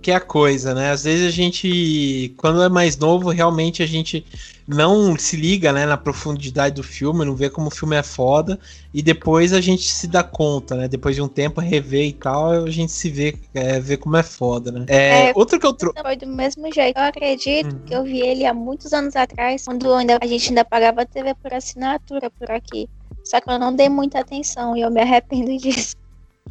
[0.03, 0.91] que é a coisa, né?
[0.91, 4.27] Às vezes a gente, quando é mais novo, realmente a gente
[4.67, 8.59] não se liga né, na profundidade do filme, não vê como o filme é foda,
[8.93, 10.89] e depois a gente se dá conta, né?
[10.89, 14.23] Depois de um tempo rever e tal, a gente se vê, é, vê como é
[14.23, 14.85] foda, né?
[14.89, 16.01] É, é outro que eu trouxe.
[16.01, 16.99] Foi do mesmo jeito.
[16.99, 17.81] Eu acredito uhum.
[17.87, 21.35] que eu vi ele há muitos anos atrás, quando ainda, a gente ainda pagava TV
[21.35, 22.89] por assinatura por aqui.
[23.25, 25.97] Só que eu não dei muita atenção e eu me arrependo disso.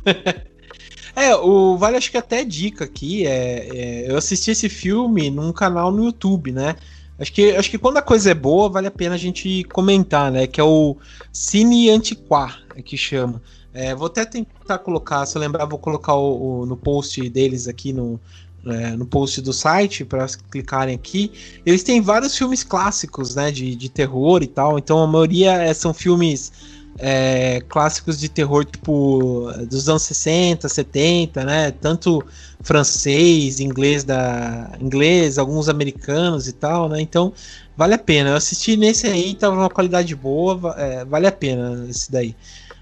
[1.16, 5.52] É, o Vale acho que até dica aqui, é, é, eu assisti esse filme num
[5.52, 6.76] canal no YouTube, né?
[7.20, 10.32] Acho que, acho que quando a coisa é boa, vale a pena a gente comentar,
[10.32, 10.48] né?
[10.48, 10.98] Que é o
[11.32, 13.42] Cine Antiquar, é que chama.
[13.74, 17.68] É, vou até tentar colocar, se eu lembrar, vou colocar o, o no post deles
[17.68, 18.20] aqui no,
[18.66, 21.32] é, no post do site para clicarem aqui.
[21.66, 23.52] Eles têm vários filmes clássicos, né?
[23.52, 24.80] De, de terror e tal.
[24.80, 26.52] Então a maioria é, são filmes
[26.98, 31.72] é, clássicos de terror, tipo, dos anos 60, 70, né?
[31.72, 32.24] Tanto
[32.62, 34.72] francês, inglês da.
[34.80, 37.02] inglês, alguns americanos e tal, né?
[37.02, 37.34] Então,
[37.76, 38.32] vale a pena.
[38.32, 42.36] Eu assisti nesse aí, tava uma qualidade boa, é, vale a pena esse daí.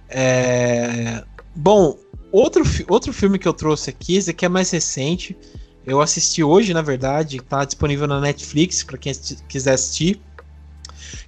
[0.10, 1.24] É,
[1.56, 1.98] bom,
[2.32, 5.38] outro, outro filme que eu trouxe aqui, esse aqui é mais recente.
[5.86, 9.14] Eu assisti hoje, na verdade, tá disponível na Netflix para quem
[9.48, 10.22] quiser assistir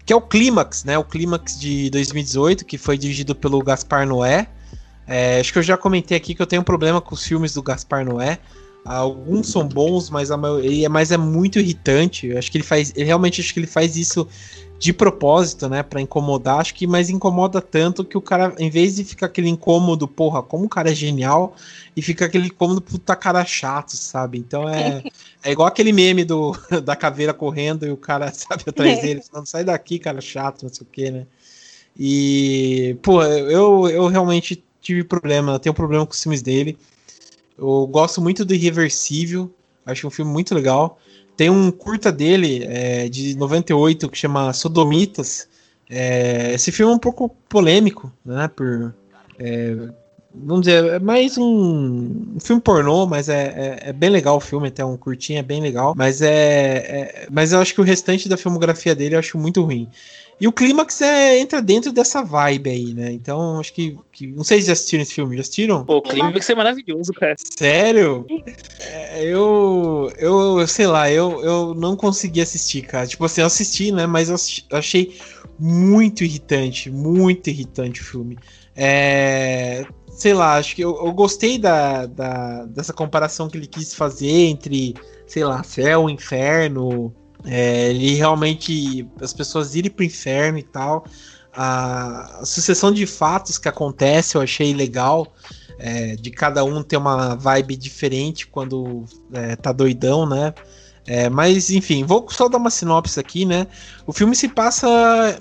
[0.06, 0.98] que é o Clímax, né?
[0.98, 4.48] O Clímax de 2018, que foi dirigido pelo Gaspar Noé.
[5.08, 7.54] É, acho que eu já comentei aqui que eu tenho um problema com os filmes
[7.54, 8.40] do Gaspar Noé.
[8.84, 12.28] Alguns são bons, mas a maioria, mas é muito irritante.
[12.28, 14.28] Eu acho que ele faz, realmente acho que ele faz isso
[14.82, 18.96] de propósito, né, para incomodar, acho que mais incomoda tanto que o cara, em vez
[18.96, 21.56] de ficar aquele incômodo, porra, como o cara é genial,
[21.96, 24.40] e fica aquele incômodo puta cara chato, sabe?
[24.40, 25.04] Então é,
[25.44, 29.46] é igual aquele meme do, da caveira correndo e o cara, sabe, atrás dele, falando,
[29.46, 31.28] sai daqui, cara chato, não sei o que, né?
[31.96, 36.76] E, pô, eu, eu realmente tive problema, eu tenho problema com os filmes dele.
[37.56, 39.54] Eu gosto muito do Irreversível,
[39.86, 40.98] acho um filme muito legal.
[41.36, 45.48] Tem um curta dele, é, de 98, que chama Sodomitas.
[45.90, 48.48] É, esse filme é um pouco polêmico, né?
[48.48, 48.94] Por,
[49.40, 49.76] é,
[50.34, 53.44] vamos dizer, é mais um, um filme pornô, mas é,
[53.84, 55.94] é, é, bem legal o filme, até um curtinho, é bem legal.
[55.96, 59.62] Mas é, é, Mas eu acho que o restante da filmografia dele eu acho muito
[59.62, 59.90] ruim.
[60.42, 63.12] E o clímax é, entra dentro dessa vibe aí, né?
[63.12, 64.26] Então, acho que, que.
[64.26, 65.36] Não sei se já assistiram esse filme.
[65.36, 65.86] Já assistiram?
[65.86, 67.36] Pô, o clímax é maravilhoso, cara.
[67.38, 68.26] Sério?
[68.80, 70.12] É, eu.
[70.18, 73.06] Eu, sei lá, eu, eu não consegui assistir, cara.
[73.06, 74.08] Tipo assim, eu assisti, né?
[74.08, 75.16] Mas eu achei
[75.60, 76.90] muito irritante.
[76.90, 78.36] Muito irritante o filme.
[78.76, 83.94] É sei lá, acho que eu, eu gostei da, da, dessa comparação que ele quis
[83.94, 84.94] fazer entre,
[85.26, 87.12] sei lá, céu, inferno,
[87.46, 89.08] é, ele realmente.
[89.20, 91.06] As pessoas irem pro inferno e tal.
[91.54, 95.34] A, a sucessão de fatos que acontece eu achei legal.
[95.84, 100.54] É, de cada um ter uma vibe diferente quando é, tá doidão, né?
[101.08, 103.66] É, mas enfim, vou só dar uma sinopse aqui, né?
[104.06, 104.88] O filme se passa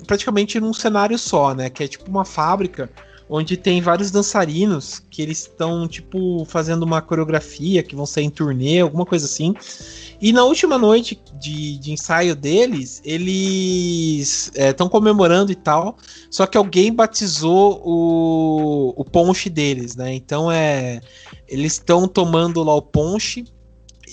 [0.07, 1.69] praticamente num cenário só, né?
[1.69, 2.89] Que é tipo uma fábrica
[3.33, 8.29] onde tem vários dançarinos que eles estão, tipo, fazendo uma coreografia, que vão sair em
[8.29, 9.55] turnê, alguma coisa assim.
[10.19, 15.95] E na última noite de, de ensaio deles, eles estão é, comemorando e tal,
[16.29, 20.13] só que alguém batizou o, o ponche deles, né?
[20.13, 20.99] Então é.
[21.47, 23.45] Eles estão tomando lá o ponche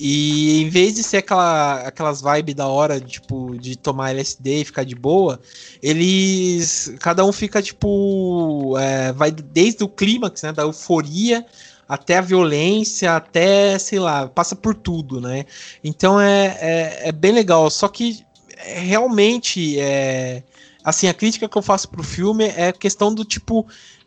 [0.01, 4.65] e em vez de ser aquela, aquelas vibes da hora, tipo, de tomar LSD e
[4.65, 5.41] ficar de boa,
[5.83, 6.95] eles.
[7.01, 8.79] Cada um fica, tipo.
[8.79, 10.53] É, vai desde o clímax, né?
[10.53, 11.45] Da euforia
[11.89, 15.47] até a violência, até, sei lá, passa por tudo, né?
[15.83, 17.69] Então é, é, é bem legal.
[17.71, 18.25] Só que
[18.57, 20.43] realmente é.
[20.85, 23.67] Assim, a crítica que eu faço pro filme é a questão do tipo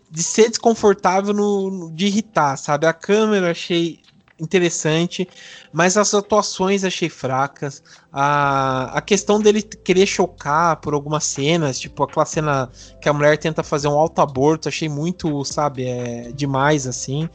[0.10, 2.86] de ser desconfortável no, de irritar, sabe?
[2.86, 4.00] A câmera achei
[4.42, 5.28] interessante,
[5.72, 7.82] mas as atuações achei fracas.
[8.12, 12.70] A, a questão dele querer chocar por algumas cenas, tipo aquela cena
[13.02, 17.30] que a mulher tenta fazer um alto aborto, achei muito, sabe, é, demais assim.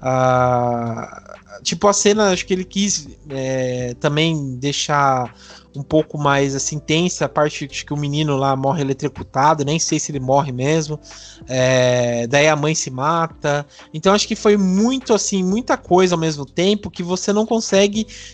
[0.00, 5.34] A, tipo a cena, acho que ele quis é, também deixar
[5.76, 10.00] um pouco mais assim tensa, a parte que o menino lá morre eletrocutado, nem sei
[10.00, 10.98] se ele morre mesmo.
[11.48, 13.66] É, daí a mãe se mata.
[13.92, 17.79] Então acho que foi muito assim, muita coisa ao mesmo tempo que você não consegue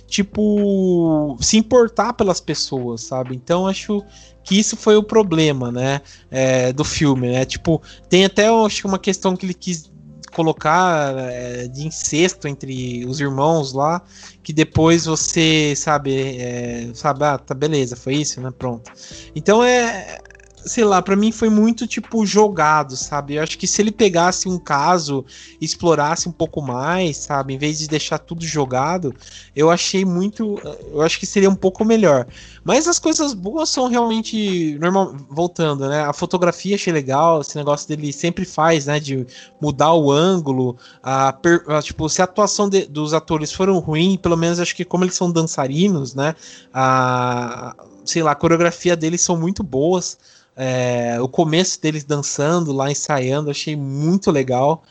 [0.06, 3.34] tipo se importar pelas pessoas, sabe?
[3.34, 4.02] Então acho
[4.44, 7.44] que isso foi o problema, né, é, do filme, né?
[7.44, 9.90] Tipo, tem até acho uma questão que ele quis
[10.32, 14.02] colocar é, de incesto entre os irmãos lá,
[14.42, 18.52] que depois você sabe, é, sabe, ah, tá beleza, foi isso, né?
[18.56, 18.92] Pronto.
[19.34, 20.18] Então é,
[20.66, 23.36] sei lá, para mim foi muito tipo jogado, sabe?
[23.36, 25.24] Eu acho que se ele pegasse um caso,
[25.60, 29.14] explorasse um pouco mais, sabe, em vez de deixar tudo jogado,
[29.54, 32.26] eu achei muito, eu acho que seria um pouco melhor.
[32.64, 36.02] Mas as coisas boas são realmente normal, voltando, né?
[36.02, 39.24] A fotografia achei legal, esse negócio dele sempre faz, né, de
[39.60, 44.18] mudar o ângulo, a, per, a tipo, se a atuação de, dos atores foram ruim,
[44.20, 46.34] pelo menos acho que como eles são dançarinos, né,
[46.74, 50.16] a sei lá, a coreografia deles são muito boas.
[50.56, 54.82] É, o começo deles dançando lá, ensaiando, achei muito legal.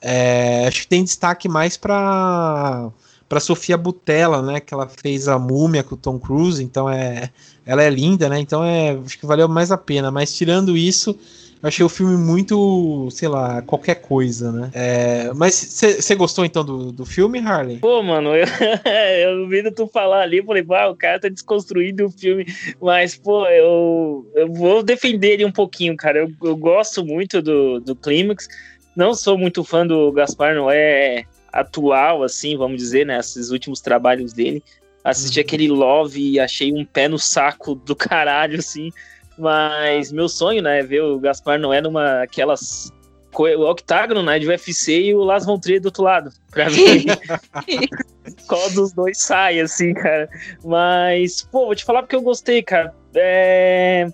[0.00, 2.90] É, acho que tem destaque mais para
[3.26, 7.30] para Sofia Butella, né, que ela fez a Múmia com o Tom Cruise, então é
[7.66, 8.38] ela é linda, né?
[8.38, 11.18] Então é acho que valeu mais a pena, mas tirando isso,
[11.64, 14.70] eu achei o filme muito, sei lá, qualquer coisa, né?
[14.74, 17.78] É, mas você gostou então do, do filme, Harley?
[17.78, 18.44] Pô, mano, eu,
[19.24, 22.44] eu ouvindo tu falar ali, eu falei, pá, o cara tá desconstruindo o filme,
[22.78, 26.18] mas, pô, eu, eu vou defender ele um pouquinho, cara.
[26.18, 28.46] Eu, eu gosto muito do, do Clímax,
[28.94, 33.18] não sou muito fã do Gaspar Noé atual, assim, vamos dizer, né?
[33.18, 34.62] Esses últimos trabalhos dele.
[35.02, 35.44] Assisti uhum.
[35.46, 38.90] aquele Love e achei um pé no saco do caralho, assim.
[39.38, 42.92] Mas meu sonho, né, é ver o Gaspar Noé numa aquelas
[43.36, 47.04] o octágono, né, de UFC e o Las Von Trier do outro lado, pra ver
[48.46, 50.28] qual dos dois sai, assim, cara.
[50.64, 52.94] Mas, pô, vou te falar porque eu gostei, cara.
[53.14, 54.06] É...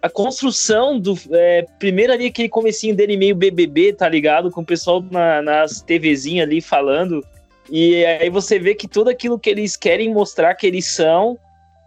[0.00, 1.16] A construção do.
[1.30, 1.66] É...
[1.78, 4.50] Primeiro ali aquele comecinho dele meio BBB, tá ligado?
[4.50, 7.24] Com o pessoal na, nas TVzinhas ali falando.
[7.70, 11.38] E aí você vê que tudo aquilo que eles querem mostrar que eles são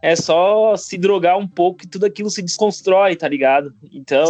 [0.06, 3.74] é só se drogar um pouco e tudo aquilo se desconstrói, tá ligado?
[3.92, 4.30] Então,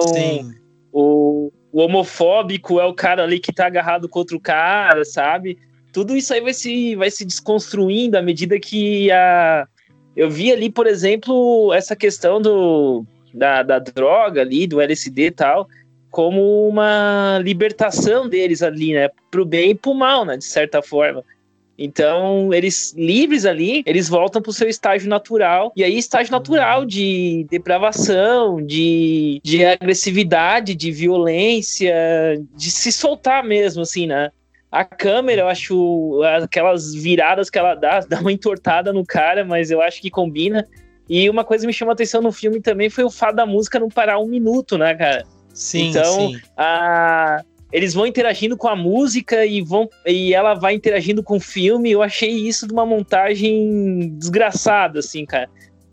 [0.89, 5.57] o, o, homofóbico é o cara ali que tá agarrado com outro cara, sabe?
[5.91, 9.67] Tudo isso aí vai se, vai se desconstruindo à medida que a.
[10.15, 15.31] Eu vi ali, por exemplo, essa questão do, da, da droga ali, do LSD e
[15.31, 15.67] tal,
[16.09, 19.09] como uma libertação deles ali, né?
[19.29, 20.37] Pro bem e pro mal, né?
[20.37, 21.21] De certa forma.
[21.77, 25.73] Então, eles livres ali, eles voltam para o seu estágio natural.
[25.75, 31.93] E aí, estágio natural de depravação, de, de agressividade, de violência,
[32.55, 34.31] de se soltar mesmo, assim, né?
[34.71, 39.69] A câmera, eu acho aquelas viradas que ela dá, dá uma entortada no cara, mas
[39.69, 40.65] eu acho que combina.
[41.09, 43.45] E uma coisa que me chamou a atenção no filme também foi o fato da
[43.45, 45.23] música não parar um minuto, né, cara?
[45.53, 46.41] Sim, então, sim.
[46.57, 47.43] A,
[47.75, 51.91] eles vão interagindo com a música e vão e ela vai interagindo com o filme.
[51.91, 55.49] Eu achei isso de uma montagem desgraçada, assim, cara.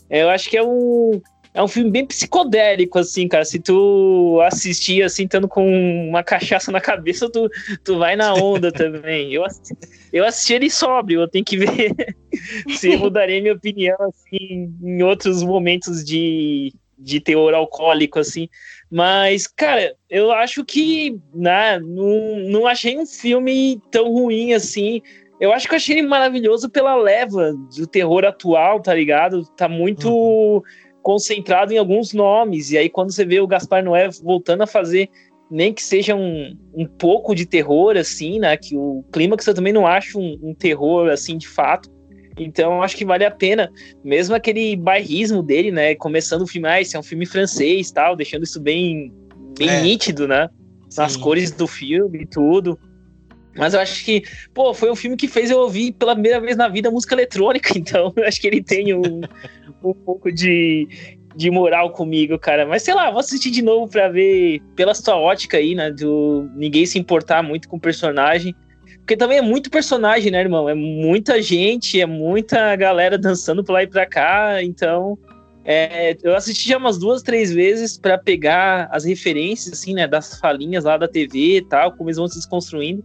[0.08, 1.20] Eu acho que é um
[1.52, 3.44] é um filme bem psicodélico, assim, cara.
[3.44, 7.50] Se tu assistir, assim, estando com uma cachaça na cabeça, tu,
[7.82, 9.34] tu vai na onda também.
[9.34, 9.74] Eu assisti,
[10.12, 11.96] eu assisti ele sóbrio, eu tenho que ver
[12.78, 16.72] se mudaria minha opinião, assim, em outros momentos de,
[17.03, 18.48] de teor alcoólico, assim.
[18.90, 25.00] Mas, cara, eu acho que né, não, não achei um filme tão ruim assim.
[25.40, 29.44] Eu acho que eu achei ele maravilhoso pela leva do terror atual, tá ligado?
[29.57, 30.62] Tá muito uhum.
[31.03, 32.70] concentrado em alguns nomes.
[32.70, 35.11] E aí, quando você vê o Gaspar Noé voltando a fazer
[35.50, 38.57] nem que seja um, um pouco de terror, assim, né?
[38.57, 41.90] Que o clímax eu também não acho um, um terror, assim, de fato.
[42.38, 43.70] Então, acho que vale a pena,
[44.02, 45.94] mesmo aquele bairrismo dele, né?
[45.94, 49.12] Começando o filme, ah, esse é um filme francês tal, deixando isso bem,
[49.58, 49.82] bem é.
[49.82, 50.48] nítido, né?
[50.96, 51.20] Nas Sim.
[51.20, 52.78] cores do filme e tudo.
[53.56, 54.22] Mas eu acho que,
[54.54, 57.72] pô, foi um filme que fez eu ouvir pela primeira vez na vida música eletrônica,
[57.76, 59.20] então eu acho que ele tem um,
[59.84, 60.88] um pouco de,
[61.36, 62.66] de moral comigo, cara.
[62.66, 65.90] Mas sei lá, vou assistir de novo pra ver pela sua ótica aí, né?
[65.90, 68.54] Do ninguém se importar muito com o personagem.
[69.03, 70.68] Porque também é muito personagem, né, irmão?
[70.68, 74.62] É muita gente, é muita galera dançando pra lá e pra cá.
[74.62, 75.18] Então,
[75.64, 80.38] é, eu assisti já umas duas, três vezes para pegar as referências, assim, né, das
[80.38, 83.05] falinhas lá da TV e tal, como eles vão se desconstruindo.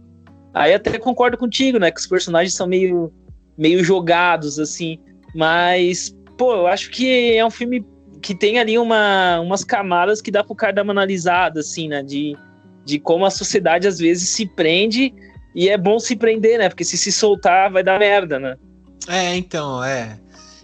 [0.54, 3.12] Aí até concordo contigo, né, que os personagens são meio,
[3.56, 5.00] meio jogados, assim.
[5.34, 7.84] Mas, pô, eu acho que é um filme
[8.22, 12.04] que tem ali uma, umas camadas que dá pro cara dar uma analisada, assim, né,
[12.04, 12.36] de,
[12.84, 15.12] de como a sociedade às vezes se prende
[15.58, 16.68] e é bom se prender, né?
[16.68, 18.56] Porque se se soltar vai dar merda, né?
[19.08, 20.16] É, então, é.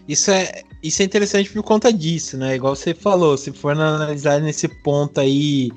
[0.06, 2.54] Isso é, isso é interessante por conta disso, né?
[2.54, 5.72] Igual você falou, se for analisar nesse ponto aí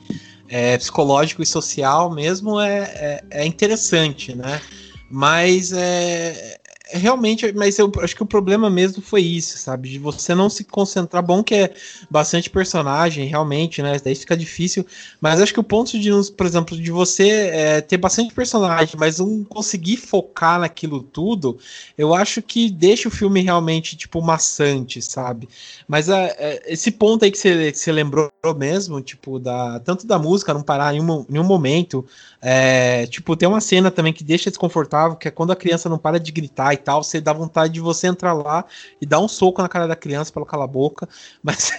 [0.48, 4.62] é, psicológico e social mesmo, é, é, é interessante, né?
[5.10, 6.60] Mas é,
[6.92, 9.90] realmente, mas eu acho que o problema mesmo foi isso, sabe?
[9.90, 11.24] De você não se concentrar.
[11.24, 11.74] Bom que é
[12.10, 14.00] bastante personagem, realmente, né?
[14.04, 14.86] Daí fica difícil.
[15.20, 19.20] Mas acho que o ponto de, por exemplo, de você é, ter bastante personagem, mas
[19.20, 21.58] não conseguir focar naquilo tudo,
[21.98, 25.48] eu acho que deixa o filme realmente, tipo, maçante, sabe?
[25.88, 30.06] Mas é, é, esse ponto aí que você, que você lembrou mesmo, tipo, da, tanto
[30.06, 32.06] da música não parar em um, em um momento,
[32.42, 35.98] é, tipo, tem uma cena também que deixa desconfortável, que é quando a criança não
[35.98, 38.66] para de gritar e tal, você dá vontade de você entrar lá
[39.02, 41.08] e dar um soco na cara da criança para ela calar a boca.
[41.44, 41.72] Mas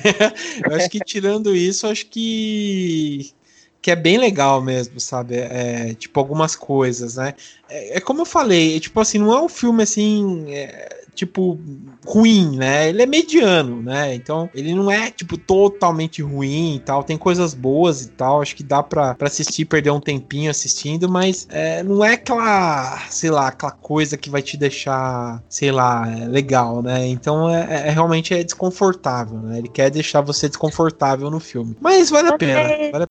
[0.64, 3.32] eu acho que tirando isso, acho que
[3.80, 5.36] que é bem legal mesmo, sabe?
[5.36, 7.34] É, tipo, algumas coisas, né?
[7.68, 10.52] É, é, como eu falei, é, tipo assim, não é um filme assim.
[10.52, 11.58] É, tipo,
[12.06, 12.88] ruim, né?
[12.88, 14.14] Ele é mediano, né?
[14.14, 17.02] Então, ele não é, tipo, totalmente ruim e tal.
[17.02, 18.40] Tem coisas boas e tal.
[18.40, 22.98] Acho que dá pra, pra assistir, perder um tempinho assistindo, mas é, não é aquela,
[23.10, 27.06] sei lá, aquela coisa que vai te deixar, sei lá, legal, né?
[27.08, 29.58] Então, é, é, é realmente é desconfortável, né?
[29.58, 31.76] Ele quer deixar você desconfortável no filme.
[31.80, 32.62] Mas vale a pena.
[32.92, 33.08] Vale a pena.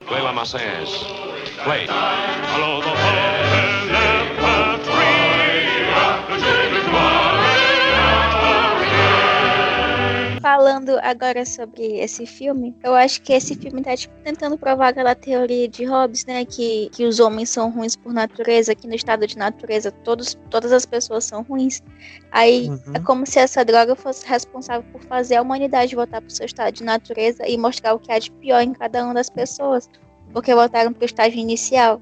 [1.64, 1.88] Play.
[10.58, 15.14] Falando agora sobre esse filme, eu acho que esse filme tá tipo, tentando provar aquela
[15.14, 16.46] teoria de Hobbes, né?
[16.46, 20.72] Que, que os homens são ruins por natureza, que no estado de natureza todos, todas
[20.72, 21.84] as pessoas são ruins.
[22.32, 22.94] Aí uhum.
[22.96, 26.74] é como se essa droga fosse responsável por fazer a humanidade voltar pro seu estado
[26.74, 29.88] de natureza e mostrar o que há de pior em cada uma das pessoas.
[30.34, 32.02] Porque voltaram pro estágio inicial.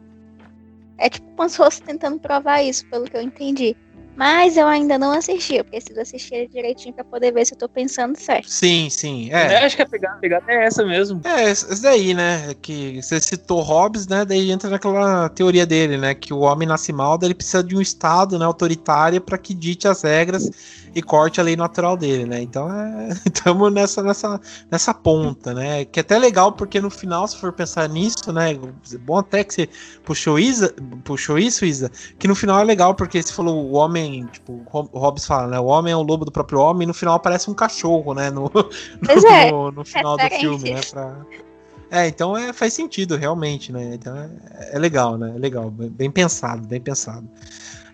[0.98, 3.76] É tipo como se fosse tentando provar isso, pelo que eu entendi.
[4.16, 7.58] Mas eu ainda não assisti, eu preciso assistir ele direitinho pra poder ver se eu
[7.58, 8.50] tô pensando certo.
[8.50, 9.30] Sim, sim.
[9.32, 9.54] É.
[9.54, 11.22] é acho que a pegada, a pegada é essa mesmo.
[11.24, 12.54] É, isso daí, né?
[12.62, 14.24] Que você citou Hobbes, né?
[14.24, 16.14] Daí entra naquela teoria dele, né?
[16.14, 19.54] Que o homem nasce mal, daí ele precisa de um Estado né, autoritário para que
[19.54, 20.50] dite as regras
[20.96, 22.42] e corte a lei natural dele, né?
[22.42, 22.70] Então
[23.26, 24.42] estamos é, nessa, nessa,
[24.72, 25.84] nessa ponta, né?
[25.84, 28.58] Que é até legal, porque no final, se for pensar nisso, né?
[29.02, 29.70] Bom até que você
[30.06, 30.74] puxou, Isa,
[31.04, 34.98] puxou isso, Isa, que no final é legal, porque você falou o homem, tipo, o
[34.98, 35.60] Hobbes fala, né?
[35.60, 38.32] O homem é o lobo do próprio homem, e no final aparece um cachorro, né?
[38.32, 40.82] No, no, é, no, no final do filme, né?
[40.90, 41.18] Pra...
[41.92, 43.96] É, então é, faz sentido, realmente, né?
[43.96, 44.30] Então é,
[44.76, 45.34] é legal, né?
[45.36, 47.28] É legal, bem pensado, bem pensado.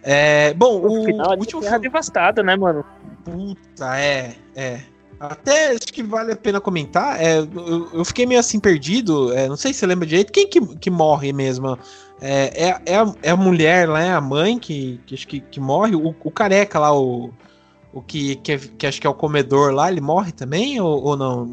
[0.04, 2.84] É, bom, o, final, o último filme devastada, né, mano?
[3.24, 4.80] Puta, é, é.
[5.20, 7.22] Até acho que vale a pena comentar.
[7.22, 9.32] É, eu, eu fiquei meio assim perdido.
[9.34, 10.34] É, não sei se você lembra direito.
[10.34, 11.78] Quem que, que morre mesmo?
[12.20, 15.60] É, é, é, a, é a mulher lá, é a mãe que, que, que, que
[15.60, 15.96] morre.
[15.96, 17.32] O, o careca lá, o,
[17.94, 21.18] o que, que, que, acho que é o comedor lá, ele morre também ou, ou
[21.18, 21.46] não?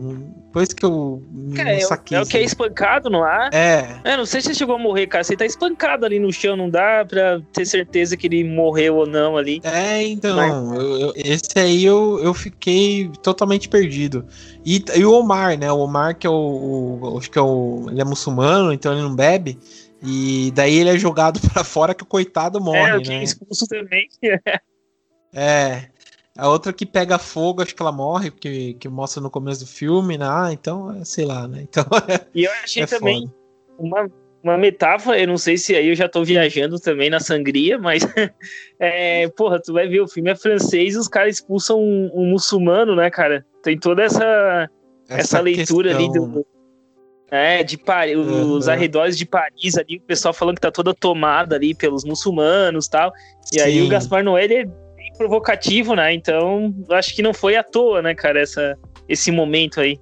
[0.46, 1.22] Depois que eu
[1.54, 2.16] cara, não saquei.
[2.16, 3.50] É, o que é espancado no ar?
[3.52, 4.00] É.
[4.04, 4.16] é.
[4.16, 5.24] Não sei se ele chegou a morrer, cara.
[5.24, 9.06] Você tá espancado ali no chão, não dá pra ter certeza que ele morreu ou
[9.06, 9.60] não ali.
[9.64, 10.36] É, então.
[10.36, 10.80] Mas...
[10.80, 14.24] Eu, eu, esse aí eu, eu fiquei totalmente perdido.
[14.64, 15.70] E, e o Omar, né?
[15.72, 17.18] O Omar, que é o, o.
[17.18, 17.86] Acho que é o.
[17.90, 19.58] Ele é muçulmano, então ele não bebe.
[20.02, 23.24] E daí ele é jogado para fora que o coitado morre, é, né?
[23.24, 24.08] expulso também.
[25.34, 25.88] é.
[26.38, 29.66] A outra que pega fogo, acho que ela morre, que, que mostra no começo do
[29.66, 30.24] filme, né?
[30.24, 31.62] Ah, então, é, sei lá, né?
[31.62, 31.84] Então,
[32.32, 33.28] e eu achei é também
[33.76, 34.08] uma,
[34.40, 38.06] uma metáfora, eu não sei se aí eu já tô viajando também na sangria, mas
[38.78, 42.30] é, porra, tu vai ver, o filme é francês e os caras expulsam um, um
[42.30, 43.44] muçulmano, né, cara?
[43.64, 44.70] Tem toda essa,
[45.08, 46.24] essa, essa leitura questão...
[46.24, 46.46] ali do,
[47.32, 48.52] É, de Paris, uhum.
[48.52, 52.86] os arredores de Paris ali, o pessoal falando que tá toda tomada ali pelos muçulmanos
[52.86, 53.12] tal.
[53.52, 53.60] E Sim.
[53.60, 54.87] aí o Gaspar Noé, ele é
[55.18, 56.14] provocativo, né?
[56.14, 59.98] Então, acho que não foi à toa, né, cara, essa, esse momento aí.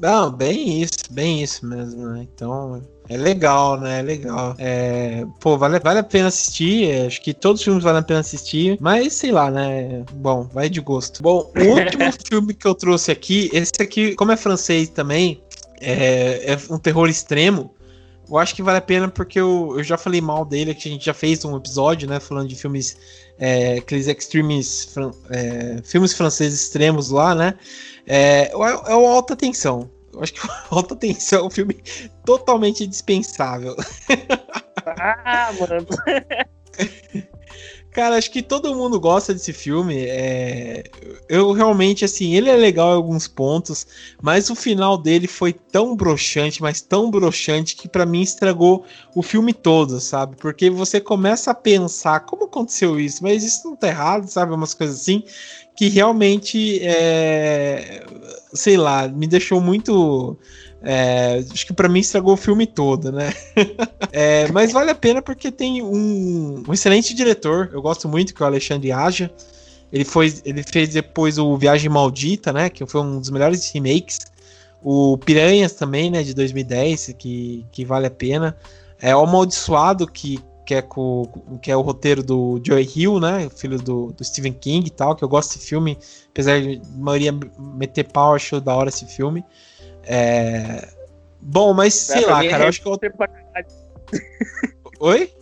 [0.00, 2.26] Não, bem isso, bem isso mesmo, né?
[2.32, 3.98] Então, é legal, né?
[3.98, 4.54] É legal.
[4.56, 6.90] É, pô, vale, vale a pena assistir.
[6.90, 8.78] É, acho que todos os filmes valem a pena assistir.
[8.80, 10.04] Mas sei lá, né?
[10.12, 11.22] Bom, vai de gosto.
[11.22, 15.42] Bom, o último filme que eu trouxe aqui, esse aqui, como é francês também,
[15.80, 17.74] é, é um terror extremo.
[18.30, 20.92] Eu acho que vale a pena porque eu, eu já falei mal dele, que a
[20.92, 22.20] gente já fez um episódio, né?
[22.20, 22.96] Falando de filmes,
[23.40, 24.94] é, aqueles extremes,
[25.30, 27.54] é, filmes franceses extremos lá, né?
[28.06, 29.90] É, é o Alta Tensão.
[30.12, 31.82] Eu acho que o Alta Tensão é um filme
[32.24, 33.74] totalmente dispensável.
[34.84, 35.86] Ah, mano.
[37.92, 40.04] Cara, acho que todo mundo gosta desse filme.
[40.06, 40.84] É...
[41.28, 43.86] Eu realmente, assim, ele é legal em alguns pontos,
[44.22, 48.84] mas o final dele foi tão broxante, mas tão broxante, que para mim estragou
[49.14, 50.36] o filme todo, sabe?
[50.36, 54.54] Porque você começa a pensar como aconteceu isso, mas isso não tá errado, sabe?
[54.54, 55.24] Umas coisas assim,
[55.76, 58.06] que realmente, é...
[58.54, 60.38] sei lá, me deixou muito
[60.82, 63.32] é, acho que para mim estragou o filme todo, né?
[64.12, 68.42] é, mas vale a pena porque tem um, um, excelente diretor, eu gosto muito, que
[68.42, 69.30] é o Alexandre Aja.
[69.92, 72.70] Ele, foi, ele fez depois o Viagem Maldita, né?
[72.70, 74.18] Que foi um dos melhores remakes.
[74.82, 76.22] O Piranhas também, né?
[76.22, 78.56] De 2010, que, que vale a pena.
[79.00, 81.26] É o Amaldiçoado, que, que, é, com,
[81.60, 83.50] que é o roteiro do Joey Hill, né?
[83.54, 85.98] Filho do, do Stephen King e tal, que eu gosto desse filme.
[86.30, 89.44] Apesar de a maioria meter pau, acho da hora esse filme.
[90.04, 90.88] É...
[91.40, 92.98] Bom, mas sei lá, cara, é eu acho que eu.
[95.00, 95.32] Oi?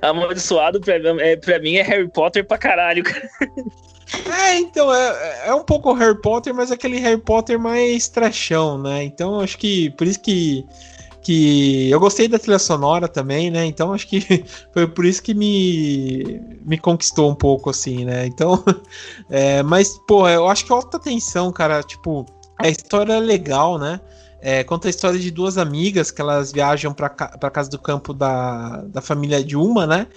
[0.00, 3.28] Amaldiçoado pra, é, pra mim é Harry Potter pra caralho, cara.
[4.30, 9.04] É, então, é, é um pouco Harry Potter, mas aquele Harry Potter mais trashão, né?
[9.04, 10.64] Então, acho que por isso que,
[11.22, 13.64] que eu gostei da trilha sonora também, né?
[13.64, 14.20] Então, acho que
[14.72, 18.26] foi por isso que me, me conquistou um pouco, assim, né?
[18.26, 18.62] Então,
[19.30, 22.26] é, mas, pô, eu acho que alta tensão, cara, tipo,
[22.62, 24.00] a história é legal, né?
[24.40, 28.12] É, conta a história de duas amigas que elas viajam para ca casa do campo
[28.12, 30.08] da, da família de uma, né?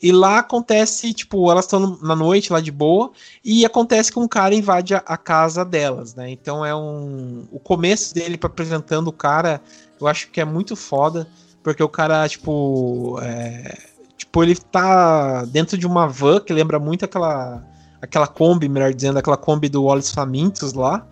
[0.00, 3.10] E lá acontece, tipo, elas estão na noite lá de boa
[3.44, 6.30] e acontece que um cara invade a, a casa delas, né?
[6.30, 7.46] Então é um.
[7.50, 9.60] O começo dele para apresentando o cara,
[10.00, 11.28] eu acho que é muito foda,
[11.62, 13.18] porque o cara, tipo.
[13.22, 13.76] É,
[14.16, 17.62] tipo, ele tá dentro de uma van que lembra muito aquela.
[18.00, 21.04] Aquela Kombi, melhor dizendo, aquela Kombi do Wallace Famintos lá.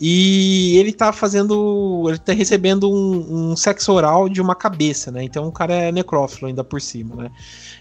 [0.00, 2.04] E ele tá fazendo.
[2.08, 5.22] Ele tá recebendo um, um, sexo oral de uma cabeça, né?
[5.22, 7.30] Então o cara é necrófilo ainda por cima, né?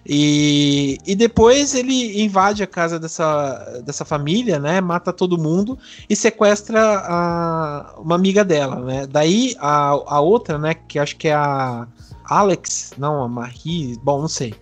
[0.05, 4.81] E, e depois ele invade a casa dessa, dessa família, né?
[4.81, 5.77] Mata todo mundo
[6.09, 9.07] e sequestra a, uma amiga dela, né?
[9.07, 10.73] Daí a, a outra, né?
[10.73, 11.87] Que acho que é a
[12.25, 14.53] Alex, não, a Marie, bom, não sei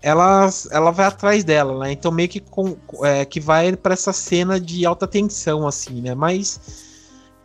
[0.00, 1.92] ela, ela vai atrás dela, né?
[1.92, 6.14] Então meio que, com, é, que vai para essa cena de alta tensão, assim, né?
[6.14, 6.87] Mas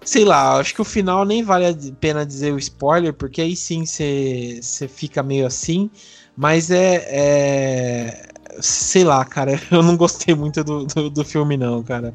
[0.05, 3.55] Sei lá, acho que o final nem vale a pena dizer o spoiler, porque aí
[3.55, 5.89] sim você fica meio assim.
[6.35, 11.83] Mas é, é, Sei lá, cara, eu não gostei muito do, do, do filme, não,
[11.83, 12.13] cara.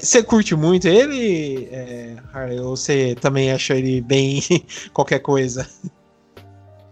[0.00, 2.58] Você é, curte muito ele, é, Harley?
[2.60, 4.40] Ou você também acha ele bem
[4.92, 5.68] qualquer coisa?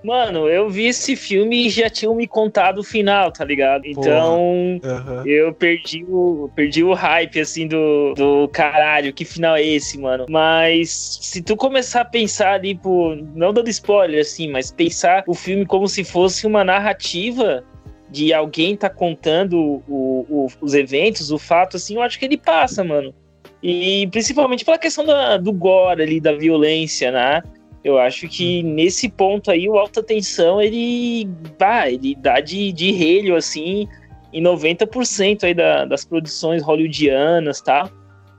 [0.06, 3.84] Mano, eu vi esse filme e já tinham me contado o final, tá ligado?
[3.84, 5.26] Então, uhum.
[5.26, 10.26] eu perdi o, perdi o hype, assim, do, do caralho, que final é esse, mano?
[10.30, 15.34] Mas, se tu começar a pensar ali, pô, não dando spoiler, assim, mas pensar o
[15.34, 17.64] filme como se fosse uma narrativa
[18.08, 22.36] de alguém tá contando o, o, os eventos, o fato, assim, eu acho que ele
[22.36, 23.12] passa, mano.
[23.60, 27.42] E principalmente pela questão da, do gore ali, da violência, né?
[27.86, 31.24] Eu acho que nesse ponto aí o Alta Tensão ele,
[31.56, 33.86] bah, ele dá de, de relho assim
[34.32, 37.88] em 90% aí da, das produções hollywoodianas, tá?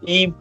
[0.06, 0.34] E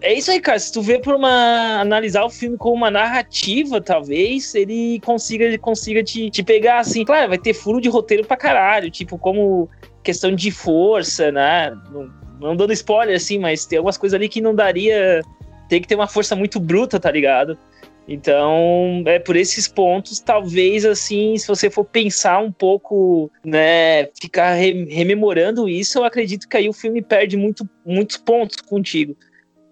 [0.00, 0.58] é isso aí, cara.
[0.58, 1.78] Se tu vê por uma.
[1.78, 7.04] analisar o filme como uma narrativa, talvez, ele consiga, ele consiga te, te pegar assim.
[7.04, 9.68] Claro, vai ter furo de roteiro pra caralho, tipo, como
[10.02, 11.70] questão de força, né?
[11.92, 12.10] Não,
[12.40, 15.20] não dando spoiler assim, mas tem algumas coisas ali que não daria.
[15.68, 17.58] Tem que ter uma força muito bruta, tá ligado?
[18.06, 24.52] Então, é por esses pontos, talvez assim, se você for pensar um pouco, né, ficar
[24.54, 29.16] re rememorando isso, eu acredito que aí o filme perde muito, muitos pontos contigo.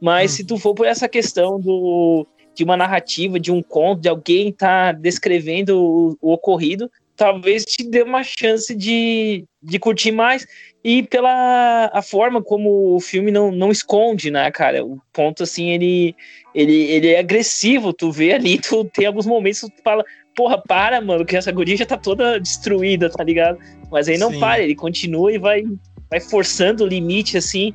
[0.00, 0.36] Mas hum.
[0.36, 4.52] se tu for por essa questão do de uma narrativa, de um conto, de alguém
[4.52, 10.46] tá descrevendo o, o ocorrido, talvez te dê uma chance de, de curtir mais.
[10.84, 14.84] E pela a forma como o filme não, não esconde, né, cara?
[14.84, 16.16] O ponto, assim, ele,
[16.54, 17.92] ele, ele é agressivo.
[17.92, 20.04] Tu vê ali, tu tem alguns momentos que tu fala,
[20.34, 23.58] porra, para, mano, que essa guria já tá toda destruída, tá ligado?
[23.90, 24.40] Mas aí não Sim.
[24.40, 25.62] para, ele continua e vai,
[26.10, 27.72] vai forçando o limite, assim.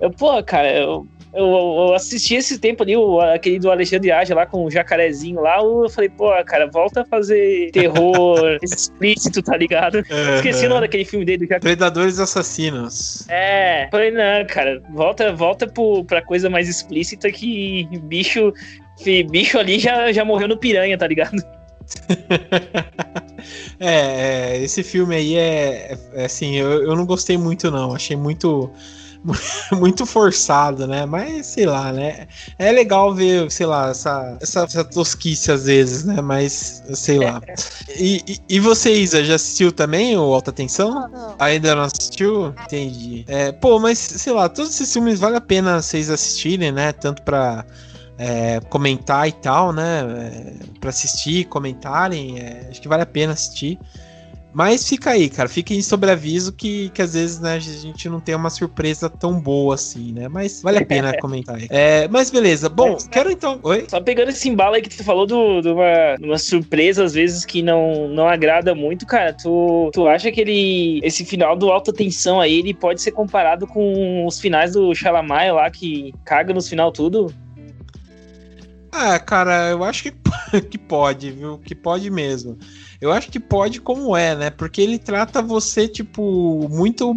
[0.00, 4.34] Eu, porra, cara, eu, eu, eu, assisti esse tempo ali, o, aquele do Alexandre Aja
[4.34, 9.56] lá com o jacarezinho lá, eu falei, pô, cara, volta a fazer terror explícito, tá
[9.56, 9.96] ligado?
[9.96, 10.34] Uhum.
[10.36, 11.46] Esqueci o nome daquele filme dele.
[11.46, 13.26] Do Predadores Assassinos.
[13.28, 18.52] É, falei, não, cara, volta, volta pro, pra coisa mais explícita que bicho,
[19.30, 21.42] bicho ali já, já morreu no piranha, tá ligado?
[23.80, 27.94] é, é, esse filme aí é, é, é assim, eu, eu não gostei muito não,
[27.94, 28.70] achei muito
[29.72, 31.04] muito forçado, né?
[31.06, 32.28] Mas sei lá, né?
[32.58, 36.20] É legal ver, sei lá, essa, essa, essa tosquice às vezes, né?
[36.20, 37.40] Mas sei lá.
[37.96, 40.94] E, e, e você, Isa, já assistiu também o Alta Tensão?
[40.94, 41.36] Não, não.
[41.38, 42.54] Ainda não assistiu?
[42.64, 43.24] Entendi.
[43.28, 46.92] É, pô, mas sei lá, todos esses filmes vale a pena vocês assistirem, né?
[46.92, 47.64] Tanto pra.
[48.20, 50.00] É, comentar e tal, né?
[50.00, 53.78] É, para assistir, comentarem, é, acho que vale a pena assistir.
[54.52, 55.48] Mas fica aí, cara.
[55.48, 59.38] Fica em sobreaviso que, que às vezes né, a gente não tem uma surpresa tão
[59.38, 60.28] boa assim, né?
[60.28, 61.66] Mas vale a pena comentar aí.
[61.70, 62.68] É, mas beleza.
[62.68, 63.60] Bom, mas, quero então.
[63.62, 63.86] Oi?
[63.88, 67.62] Só pegando esse embalo aí que tu falou de uma, uma surpresa, às vezes, que
[67.62, 69.32] não, não agrada muito, cara.
[69.34, 71.00] Tu, tu acha que ele.
[71.02, 75.52] Esse final do alta tensão aí, ele pode ser comparado com os finais do Xalamai
[75.52, 77.32] lá, que caga nos final tudo?
[78.90, 80.12] Ah, cara, eu acho que,
[80.70, 81.58] que pode, viu?
[81.58, 82.58] Que pode mesmo.
[83.00, 84.50] Eu acho que pode como é, né?
[84.50, 87.14] Porque ele trata você, tipo, muito.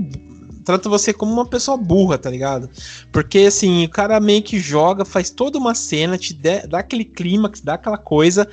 [0.64, 2.70] Trata você como uma pessoa burra, tá ligado?
[3.12, 7.62] Porque, assim, o cara meio que joga, faz toda uma cena, te dá aquele clímax,
[7.62, 8.48] dá aquela coisa,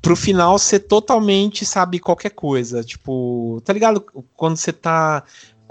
[0.00, 2.82] pro final ser totalmente, sabe, qualquer coisa.
[2.82, 4.04] Tipo, tá ligado?
[4.34, 5.22] Quando você tá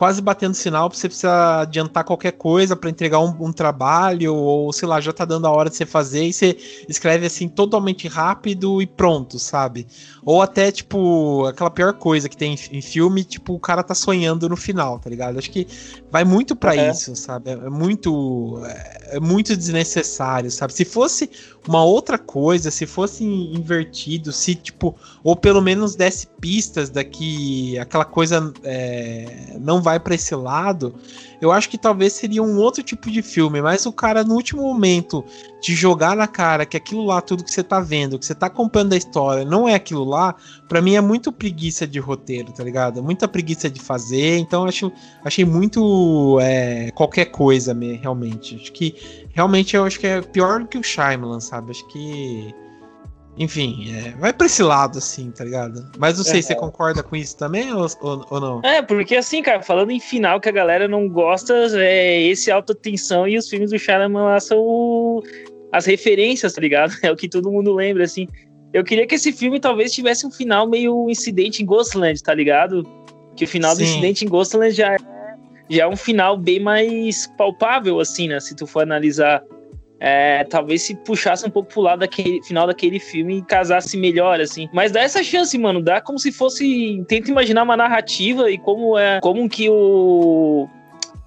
[0.02, 4.88] quase batendo sinal, você precisa adiantar qualquer coisa para entregar um, um, trabalho, ou sei
[4.88, 6.58] lá, já tá dando a hora de você fazer e você
[6.90, 9.86] escreve assim totalmente rápido e pronto, sabe?
[10.26, 14.50] Ou até, tipo, aquela pior coisa que tem em filme, tipo, o cara tá sonhando
[14.50, 15.38] no final, tá ligado?
[15.38, 15.68] Acho que
[16.10, 16.90] vai muito para é.
[16.90, 17.52] isso, sabe?
[17.52, 20.74] É muito, é, é muito desnecessário, sabe?
[20.74, 21.30] Se fosse
[21.68, 28.04] uma outra coisa, se fosse invertido, se, tipo, ou pelo menos desse pistas daqui, aquela
[28.04, 30.96] coisa é, não vai vai para esse lado,
[31.42, 34.62] eu acho que talvez seria um outro tipo de filme, mas o cara no último
[34.62, 35.24] momento
[35.60, 38.48] te jogar na cara que aquilo lá, tudo que você tá vendo, que você tá
[38.48, 40.36] acompanhando a história, não é aquilo lá,
[40.68, 43.04] para mim é muito preguiça de roteiro, tá ligado?
[43.04, 44.92] Muita preguiça de fazer, então acho,
[45.24, 48.56] achei muito é, qualquer coisa, realmente.
[48.56, 48.96] Acho que
[49.34, 51.72] realmente eu acho que é pior do que o Shyamalan, sabe?
[51.72, 52.54] Acho que
[53.42, 55.90] enfim, é, vai pra esse lado, assim, tá ligado?
[55.98, 56.42] Mas não sei, é.
[56.44, 58.62] você concorda com isso também ou, ou, ou, não?
[58.64, 62.76] É, porque assim, cara, falando em final que a galera não gosta, é esse alta
[62.76, 65.24] tensão e os filmes do Shyamalan lá são o,
[65.72, 66.94] as referências, tá ligado?
[67.02, 68.28] É o que todo mundo lembra, assim.
[68.72, 72.88] Eu queria que esse filme talvez tivesse um final meio incidente em Ghostland, tá ligado?
[73.36, 73.78] Que o final Sim.
[73.78, 74.98] do incidente em Ghostland já é,
[75.68, 78.40] já é um final bem mais palpável, assim, né?
[78.40, 79.44] Se tu for analisar
[80.04, 84.42] é, talvez se puxasse um pouco pro lado daquele final daquele filme e casasse melhor,
[84.42, 84.68] assim.
[84.74, 85.80] Mas dá essa chance, mano.
[85.80, 87.06] Dá como se fosse.
[87.08, 89.20] Tenta imaginar uma narrativa e como é.
[89.22, 90.68] Como que o.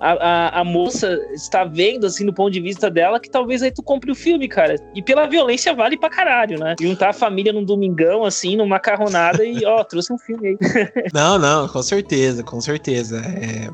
[0.00, 3.70] A, a, a, moça está vendo, assim, do ponto de vista dela, que talvez aí
[3.70, 4.74] tu compre o filme, cara.
[4.92, 6.74] E pela violência vale pra caralho, né?
[6.80, 10.58] Juntar a família num domingão, assim, numa macarronada e, ó, trouxe um filme aí.
[11.14, 13.18] não, não, com certeza, com certeza.
[13.18, 13.70] É...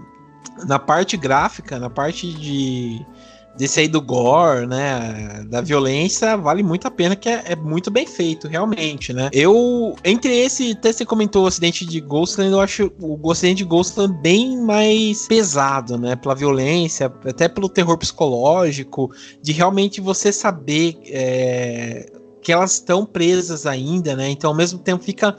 [0.66, 3.05] Na parte gráfica, na parte de
[3.57, 7.90] desse aí do gore, né, da violência, vale muito a pena, que é, é, muito
[7.90, 9.28] bem feito, realmente, né.
[9.32, 13.64] Eu, entre esse, até você comentou o acidente de Ghostland, eu acho o acidente de
[13.64, 19.11] Ghostland bem mais pesado, né, pela violência, até pelo terror psicológico,
[19.42, 25.05] de realmente você saber é, que elas estão presas ainda, né, então ao mesmo tempo
[25.05, 25.36] fica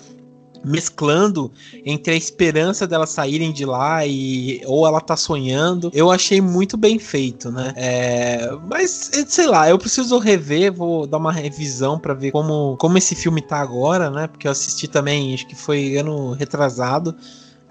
[0.64, 1.52] mesclando
[1.86, 5.92] entre a esperança delas saírem de lá e ou ela tá sonhando.
[5.94, 7.74] Eu achei muito bem feito, né?
[7.76, 12.98] É, mas sei lá, eu preciso rever, vou dar uma revisão para ver como, como
[12.98, 14.28] esse filme tá agora, né?
[14.28, 17.16] Porque eu assisti também, acho que foi ano retrasado.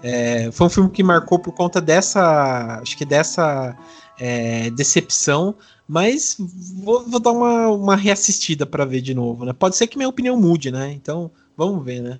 [0.03, 3.77] É, foi um filme que marcou por conta dessa, acho que dessa
[4.19, 5.55] é, decepção,
[5.87, 6.35] mas
[6.83, 9.53] vou, vou dar uma, uma reassistida para ver de novo, né?
[9.53, 10.91] Pode ser que minha opinião mude, né?
[10.91, 12.19] Então vamos ver, né?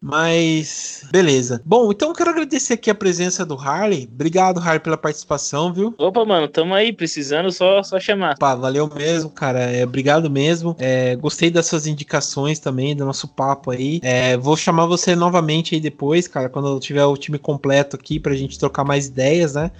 [0.00, 1.60] Mas, beleza.
[1.64, 4.08] Bom, então eu quero agradecer aqui a presença do Harley.
[4.12, 5.92] Obrigado, Harley, pela participação, viu?
[5.98, 8.38] Opa, mano, tamo aí, precisando só, só chamar.
[8.38, 9.58] Pá, valeu mesmo, cara.
[9.58, 10.76] É, obrigado mesmo.
[10.78, 13.98] É, gostei das suas indicações também, do nosso papo aí.
[14.02, 18.20] É, vou chamar você novamente aí depois, cara, quando eu tiver o time completo aqui
[18.20, 19.72] pra gente trocar mais ideias, né?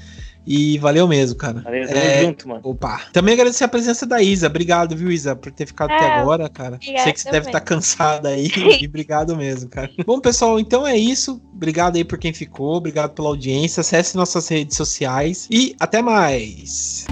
[0.50, 1.60] E valeu mesmo, cara.
[1.60, 2.22] Valeu, tamo é...
[2.22, 2.60] junto, mano.
[2.64, 3.02] Opa.
[3.12, 4.46] Também agradecer a presença da Isa.
[4.46, 6.78] Obrigado, viu, Isa, por ter ficado é, até agora, cara.
[6.82, 7.40] Sei que você também.
[7.40, 8.48] deve estar tá cansada aí.
[8.80, 9.90] e obrigado mesmo, cara.
[10.06, 11.38] Bom, pessoal, então é isso.
[11.54, 12.76] Obrigado aí por quem ficou.
[12.76, 13.82] Obrigado pela audiência.
[13.82, 15.46] Acesse nossas redes sociais.
[15.50, 17.06] E até mais.